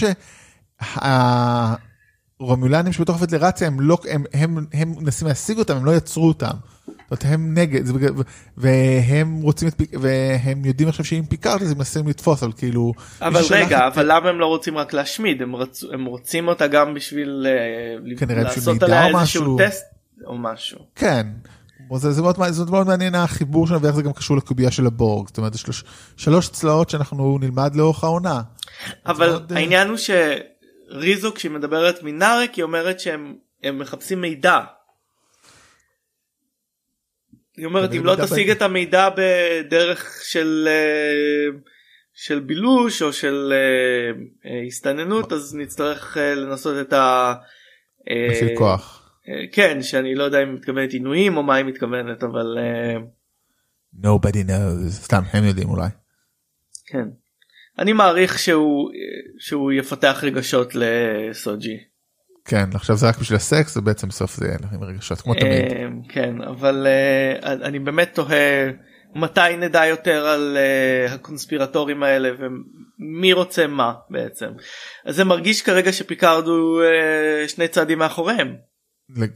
שהרומולנים 2.39 2.93
שבתוך 2.93 3.15
הפדרציה 3.15 3.67
הם 3.67 3.79
לא 3.79 3.97
הם 4.09 4.23
הם 4.33 4.65
הם 4.73 4.93
מנסים 4.99 5.27
להשיג 5.27 5.57
אותם 5.57 5.75
הם 5.77 5.85
לא 5.85 5.95
יצרו 5.95 6.27
אותם. 6.27 6.53
זאת 7.09 7.25
הם 7.25 7.53
נגד 7.53 7.81
והם 8.57 9.41
רוצים 9.41 9.69
והם 9.99 10.65
יודעים 10.65 10.89
עכשיו 10.89 11.05
שאם 11.05 11.23
פיקארד 11.29 11.61
אז 11.61 11.71
הם 11.71 11.77
מנסים 11.77 12.07
לתפוס 12.07 12.43
אבל 12.43 12.51
כאילו. 12.57 12.93
אבל 13.21 13.41
רגע 13.49 13.87
אבל 13.87 14.15
למה 14.15 14.29
הם 14.29 14.39
לא 14.39 14.45
רוצים 14.45 14.77
רק 14.77 14.93
להשמיד 14.93 15.41
הם 15.91 16.05
רוצים 16.05 16.47
אותה 16.47 16.67
גם 16.67 16.93
בשביל 16.93 17.47
אה, 18.29 18.43
לעשות 18.43 18.83
עליה 18.83 19.07
איזשהו. 19.07 19.57
טסט 19.57 19.85
או 20.25 20.37
משהו. 20.37 20.79
כן. 20.95 21.27
זה, 21.95 22.11
זה, 22.11 22.21
מאוד, 22.21 22.35
זה 22.49 22.65
מאוד 22.71 22.87
מעניין 22.87 23.15
החיבור 23.15 23.67
שלנו 23.67 23.81
ואיך 23.81 23.95
זה 23.95 24.01
גם 24.01 24.13
קשור 24.13 24.37
לקובייה 24.37 24.71
של 24.71 24.85
הבורג. 24.85 25.27
זאת 25.27 25.37
אומרת, 25.37 25.55
יש 25.55 25.61
שלוש, 25.61 25.83
שלוש 26.17 26.49
צלעות 26.49 26.89
שאנחנו 26.89 27.37
נלמד 27.41 27.75
לאורך 27.75 28.03
העונה. 28.03 28.41
אבל 29.05 29.29
מאוד, 29.29 29.51
אה, 29.51 29.57
העניין 29.57 29.89
הוא 29.89 29.97
שריזו 29.97 31.33
כשהיא 31.33 31.51
מדברת 31.51 32.03
מנארק 32.03 32.53
היא 32.53 32.63
אומרת 32.63 32.99
שהם 32.99 33.35
הם 33.63 33.79
מחפשים 33.79 34.21
מידע. 34.21 34.59
היא 37.57 37.65
אומרת 37.65 37.93
אם 37.93 38.05
לא 38.05 38.11
מידע 38.11 38.25
תשיג 38.25 38.49
את 38.49 38.61
המידע 38.61 39.09
בדרך 39.17 40.21
של 40.23 40.67
אה, 40.67 41.59
של 42.13 42.39
בילוש 42.39 43.01
או 43.01 43.13
של 43.13 43.53
אה, 43.53 44.21
אה, 44.51 44.61
הסתננות 44.67 45.33
אז 45.33 45.55
נצטרך 45.55 46.17
לנסות 46.17 46.87
את 46.87 46.93
ה... 46.93 47.33
מפעיל 48.31 48.57
כוח. 48.57 49.01
כן 49.51 49.81
שאני 49.81 50.15
לא 50.15 50.23
יודע 50.23 50.43
אם 50.43 50.55
מתכוונת 50.55 50.93
עינויים 50.93 51.37
או 51.37 51.43
מה 51.43 51.55
היא 51.55 51.65
מתכוונת 51.65 52.23
אבל 52.23 52.57
nobody 54.03 54.47
knows. 54.47 54.89
סתם, 54.89 55.21
הם 55.33 55.43
יודעים 55.43 55.69
אולי. 55.69 55.87
כן. 56.85 57.07
אני 57.79 57.93
מעריך 57.93 58.39
שהוא 58.39 58.91
שהוא 59.39 59.71
יפתח 59.71 60.19
רגשות 60.23 60.71
לסוג'י. 60.75 61.77
כן, 62.45 62.69
עכשיו 62.73 62.97
זה 62.97 63.07
רק 63.09 63.17
בשביל 63.17 63.35
הסקס, 63.35 63.73
זה 63.73 63.81
בעצם 63.81 64.11
סוף 64.11 64.35
זה 64.35 64.55
עם 64.73 64.83
רגשות, 64.83 65.21
כמו 65.21 65.33
תמיד. 65.33 65.53
אה, 65.53 65.87
כן 66.09 66.41
אבל 66.41 66.87
אה, 66.87 67.53
אני 67.53 67.79
באמת 67.79 68.09
תוהה 68.13 68.69
מתי 69.15 69.57
נדע 69.59 69.85
יותר 69.85 70.27
על 70.27 70.57
אה, 70.57 71.13
הקונספירטורים 71.13 72.03
האלה 72.03 72.29
ומי 72.39 73.33
רוצה 73.33 73.67
מה 73.67 73.93
בעצם. 74.09 74.47
אז 75.05 75.15
זה 75.15 75.23
מרגיש 75.23 75.61
כרגע 75.61 75.93
שפיקארד 75.93 76.47
הוא 76.47 76.81
שני 77.47 77.67
צעדים 77.67 77.99
מאחוריהם. 77.99 78.55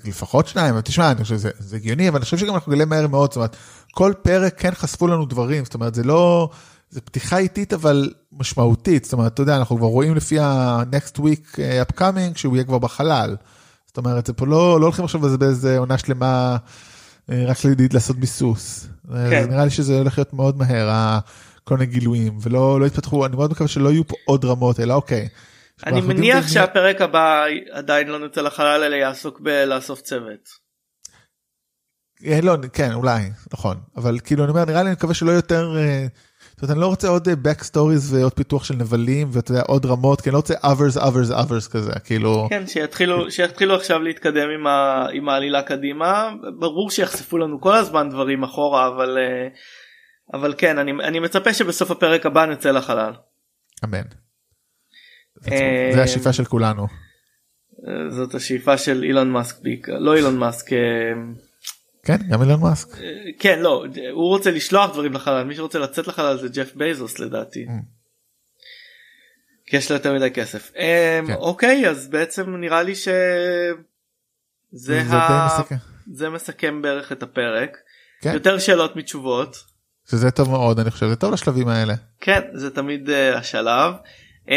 לפחות 0.05 0.47
שניים, 0.47 0.81
תשמע, 0.81 1.11
אני 1.11 1.23
חושב 1.23 1.35
שזה 1.35 1.49
זה 1.59 1.75
הגיוני, 1.75 2.09
אבל 2.09 2.17
אני 2.17 2.23
חושב 2.23 2.37
שגם 2.37 2.53
אנחנו 2.53 2.71
נגלה 2.71 2.85
מהר 2.85 3.07
מאוד, 3.07 3.29
זאת 3.29 3.35
אומרת, 3.35 3.55
כל 3.91 4.13
פרק 4.21 4.59
כן 4.59 4.71
חשפו 4.71 5.07
לנו 5.07 5.25
דברים, 5.25 5.65
זאת 5.65 5.73
אומרת, 5.73 5.95
זה 5.95 6.03
לא, 6.03 6.49
זה 6.89 7.01
פתיחה 7.01 7.37
איטית 7.37 7.73
אבל 7.73 8.13
משמעותית, 8.31 9.03
זאת 9.03 9.13
אומרת, 9.13 9.33
אתה 9.33 9.41
יודע, 9.41 9.57
אנחנו 9.57 9.77
כבר 9.77 9.87
רואים 9.87 10.15
לפי 10.15 10.39
ה-next 10.39 11.17
week 11.17 11.59
אה, 11.59 11.81
upcoming 11.81 12.37
שהוא 12.37 12.55
יהיה 12.55 12.63
כבר 12.63 12.79
בחלל. 12.79 13.35
זאת 13.85 13.97
אומרת, 13.97 14.25
זה 14.25 14.33
פה 14.33 14.45
לא, 14.45 14.79
לא 14.79 14.85
הולכים 14.85 15.05
עכשיו 15.05 15.25
לזה 15.25 15.37
באיזה 15.37 15.77
עונה 15.77 15.97
שלמה, 15.97 16.57
אה, 17.31 17.43
רק 17.47 17.65
לידיד 17.65 17.93
לעשות 17.93 18.15
ביסוס. 18.15 18.87
כן. 19.07 19.29
כן. 19.29 19.49
נראה 19.49 19.65
לי 19.65 19.71
שזה 19.71 19.97
הולך 19.97 20.17
להיות 20.17 20.33
מאוד 20.33 20.57
מהר, 20.57 21.19
כל 21.63 21.77
מיני 21.77 21.91
גילויים, 21.91 22.37
ולא 22.41 22.79
לא 22.79 22.85
יתפתחו, 22.85 23.25
אני 23.25 23.35
מאוד 23.35 23.51
מקווה 23.51 23.67
שלא 23.67 23.89
יהיו 23.89 24.07
פה 24.07 24.15
עוד 24.25 24.45
רמות, 24.45 24.79
אלא 24.79 24.93
אוקיי. 24.93 25.27
אני 25.85 26.01
מניח 26.01 26.47
שהפרק 26.47 27.01
הבא 27.01 27.43
עדיין 27.71 28.07
לא 28.07 28.19
נצא 28.19 28.41
לחלל 28.41 28.83
אלא 28.83 28.95
יעסוק 28.95 29.39
בלאסוף 29.39 30.01
צוות. 30.01 30.69
אה, 32.25 32.41
לא, 32.41 32.55
כן, 32.73 32.93
אולי, 32.93 33.29
נכון. 33.53 33.77
אבל 33.97 34.19
כאילו, 34.23 34.43
אני 34.43 34.51
אומר, 34.51 34.65
נראה 34.65 34.83
לי, 34.83 34.89
אני 34.89 34.95
מקווה 34.95 35.13
שלא 35.13 35.31
יותר... 35.31 35.77
אה, 35.77 36.07
זאת 36.59 36.63
אומרת, 36.63 36.75
אני 36.75 36.81
לא 36.81 36.87
רוצה 36.87 37.07
עוד 37.07 37.27
אה, 37.27 37.33
back 37.33 37.63
stories 37.63 38.13
ועוד 38.13 38.33
פיתוח 38.33 38.63
של 38.63 38.73
נבלים, 38.73 39.27
ואתה 39.31 39.51
יודע, 39.51 39.61
עוד 39.67 39.85
רמות, 39.85 40.21
כי 40.21 40.29
אני 40.29 40.33
לא 40.33 40.37
רוצה 40.37 40.53
others, 40.53 40.97
others, 40.97 41.31
others 41.31 41.71
כזה, 41.71 41.91
כאילו... 42.03 42.47
כן 42.49 42.67
שיתחילו 42.67 43.31
שיתחילו 43.31 43.75
עכשיו 43.75 43.99
להתקדם 43.99 44.49
עם, 44.59 44.67
ה, 44.67 45.07
עם 45.13 45.29
העלילה 45.29 45.61
קדימה 45.61 46.31
ברור 46.59 46.91
שיחשפו 46.91 47.37
לנו 47.37 47.61
כל 47.61 47.75
הזמן 47.75 48.09
דברים 48.09 48.43
אחורה 48.43 48.87
אבל 48.87 49.17
אה, 49.17 49.47
אבל 50.33 50.53
כן 50.57 50.77
אני, 50.77 50.91
אני 50.91 51.19
מצפה 51.19 51.53
שבסוף 51.53 51.91
הפרק 51.91 52.25
הבא 52.25 52.45
נצא 52.45 52.71
לחלל. 52.71 53.13
אמן. 53.83 54.01
אה, 55.51 55.89
זה 55.93 56.03
השאיפה 56.03 56.33
של 56.33 56.45
כולנו. 56.45 56.87
זאת 58.09 58.35
השאיפה 58.35 58.77
של 58.77 59.03
אילון 59.03 59.31
מאסק 59.31 59.63
בעיקר 59.63 59.99
לא 59.99 60.15
אילון 60.15 60.37
מאסק 60.37 60.65
כן, 62.09 62.17
גם 62.29 62.41
אילון 62.41 62.61
מאסק. 62.61 63.01
אה, 63.01 63.07
כן 63.39 63.59
לא 63.59 63.85
הוא 64.11 64.27
רוצה 64.27 64.51
לשלוח 64.51 64.93
דברים 64.93 65.13
לחלל 65.13 65.43
מי 65.43 65.55
שרוצה 65.55 65.79
לצאת 65.79 66.07
לחלל 66.07 66.37
זה 66.37 66.49
ג'ף 66.49 66.75
בייזוס 66.75 67.19
לדעתי. 67.19 67.65
Mm. 67.65 67.69
כי 69.65 69.77
יש 69.77 69.91
לו 69.91 69.97
יותר 69.97 70.13
מדי 70.13 70.31
כסף. 70.31 70.71
אה, 70.77 71.19
כן. 71.27 71.33
אוקיי 71.33 71.89
אז 71.89 72.07
בעצם 72.07 72.55
נראה 72.55 72.83
לי 72.83 72.95
שזה 72.95 75.01
ה... 75.09 75.45
מסכם. 75.45 75.75
זה 76.13 76.29
מסכם 76.29 76.81
בערך 76.81 77.11
את 77.11 77.23
הפרק. 77.23 77.77
כן. 78.21 78.33
יותר 78.33 78.59
שאלות 78.59 78.95
מתשובות. 78.95 79.57
שזה 80.09 80.31
טוב 80.31 80.49
מאוד, 80.49 80.79
אני 80.79 80.91
חושב, 80.91 81.07
זה 81.07 81.15
טוב 81.15 81.33
לשלבים 81.33 81.67
האלה. 81.67 81.93
כן 82.21 82.41
זה 82.53 82.69
תמיד 82.69 83.09
uh, 83.09 83.37
השלב. 83.37 83.93
Um, 84.45 84.49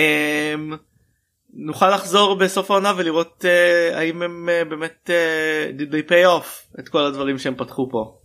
נוכל 1.53 1.95
לחזור 1.95 2.35
בסוף 2.35 2.71
העונה 2.71 2.93
ולראות 2.97 3.45
uh, 3.45 3.97
האם 3.97 4.23
הם 4.23 4.49
uh, 4.49 4.69
באמת 4.69 5.11
uh, 5.11 5.81
did 5.81 5.93
they 5.93 6.11
pay 6.11 6.27
off 6.27 6.81
את 6.81 6.89
כל 6.89 7.05
הדברים 7.05 7.39
שהם 7.39 7.55
פתחו 7.57 7.89
פה. 7.91 8.19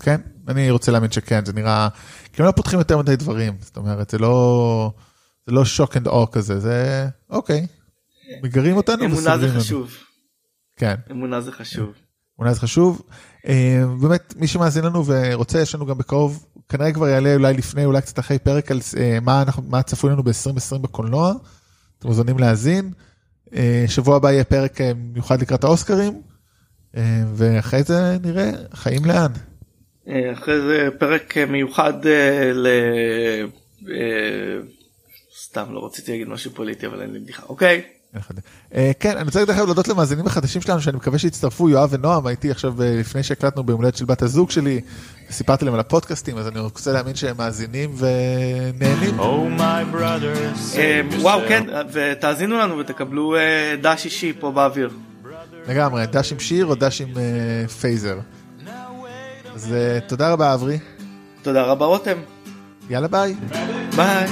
כן, 0.00 0.20
אני 0.48 0.70
רוצה 0.70 0.92
להאמין 0.92 1.10
שכן, 1.10 1.44
זה 1.44 1.52
נראה... 1.52 1.88
כי 2.32 2.42
הם 2.42 2.46
לא 2.46 2.52
פותחים 2.52 2.78
יותר 2.78 2.98
מדי 2.98 3.16
דברים, 3.16 3.56
זאת 3.60 3.76
אומרת, 3.76 4.10
זה 4.10 4.18
לא... 4.18 4.90
זה 5.46 5.52
לא 5.52 5.64
shock 5.64 5.96
and 5.96 6.06
awe 6.06 6.32
כזה, 6.32 6.60
זה... 6.60 7.08
אוקיי. 7.30 7.66
מגרים 8.42 8.76
אותנו 8.76 9.04
אמונה 9.04 9.16
וסוגרים 9.16 9.40
זה 9.40 9.46
לנו. 9.46 9.60
חשוב. 9.60 9.94
כן. 10.76 10.94
אמונה 11.10 11.40
זה 11.40 11.52
חשוב. 11.52 11.92
אולי 12.38 12.54
זה 12.54 12.60
חשוב. 12.60 13.02
אה, 13.48 13.84
באמת, 14.00 14.34
מי 14.36 14.46
שמאזין 14.46 14.84
לנו 14.84 15.06
ורוצה, 15.06 15.60
יש 15.60 15.74
לנו 15.74 15.86
גם 15.86 15.98
בקרוב, 15.98 16.46
כנראה 16.68 16.92
כבר 16.92 17.08
יעלה 17.08 17.34
אולי 17.34 17.54
לפני, 17.54 17.84
אולי 17.84 18.00
קצת 18.00 18.18
אחרי 18.18 18.38
פרק 18.38 18.70
על 18.70 18.80
אה, 18.96 19.18
מה, 19.22 19.42
אנחנו, 19.42 19.62
מה 19.62 19.82
צפוי 19.82 20.10
לנו 20.10 20.22
ב-2020 20.22 20.78
בקולנוע. 20.78 21.32
אתם 22.06 22.12
מוזמנים 22.12 22.38
להאזין. 22.38 22.90
אה, 23.54 23.84
שבוע 23.88 24.16
הבא 24.16 24.30
יהיה 24.32 24.44
פרק 24.44 24.80
אה, 24.80 24.92
מיוחד 24.94 25.42
לקראת 25.42 25.64
האוסקרים. 25.64 26.22
אה, 26.96 27.22
ואחרי 27.34 27.82
זה 27.82 28.16
נראה 28.22 28.50
חיים 28.74 29.04
לאן. 29.04 29.32
אחרי 30.32 30.60
זה 30.60 30.88
פרק 30.98 31.38
מיוחד 31.38 32.06
ל... 32.54 32.66
סתם 35.38 35.64
לא 35.70 35.86
רציתי 35.86 36.10
להגיד 36.10 36.28
משהו 36.28 36.50
פוליטי 36.50 36.86
אבל 36.86 37.02
אין 37.02 37.12
לי 37.12 37.18
בדיחה 37.18 37.42
אוקיי. 37.48 37.82
אה, 38.74 38.92
כן, 39.00 39.16
אני 39.16 39.24
רוצה 39.24 39.44
דרך 39.44 39.56
אגב 39.56 39.66
להודות 39.66 39.88
למאזינים 39.88 40.26
החדשים 40.26 40.62
שלנו 40.62 40.80
שאני 40.80 40.96
מקווה 40.96 41.18
שיצטרפו 41.18 41.68
יואב 41.68 41.88
ונועם 41.92 42.26
הייתי 42.26 42.50
עכשיו 42.50 42.82
אה, 42.82 42.96
לפני 43.00 43.22
שהקלטנו 43.22 43.64
ביום 43.64 43.80
הולדת 43.80 43.96
של 43.96 44.04
בת 44.04 44.22
הזוג 44.22 44.50
שלי 44.50 44.80
סיפרתי 45.30 45.64
להם 45.64 45.74
על 45.74 45.80
הפודקאסטים 45.80 46.38
אז 46.38 46.48
אני 46.48 46.60
רוצה 46.60 46.92
להאמין 46.92 47.14
שהם 47.14 47.36
מאזינים 47.36 47.94
ונהנים. 47.98 49.20
Oh, 49.20 49.22
אה, 50.76 51.00
וואו. 51.20 51.40
כן 51.48 51.64
ותאזינו 51.92 52.58
לנו 52.58 52.78
ותקבלו 52.78 53.36
דש 53.82 54.04
אישי 54.04 54.32
פה 54.40 54.50
באוויר. 54.50 54.90
לגמרי 55.68 56.06
דש 56.06 56.32
עם 56.32 56.38
שיר 56.38 56.66
או 56.66 56.74
דש 56.74 57.00
עם 57.00 57.14
phaser. 57.80 58.18
אז 59.54 59.74
תודה 60.06 60.32
רבה 60.32 60.54
אברי 60.54 60.78
תודה 61.42 61.62
רבה 61.62 61.86
רותם. 61.86 62.18
יאללה 62.90 63.08
ביי. 63.08 63.34
ביי. 63.96 64.26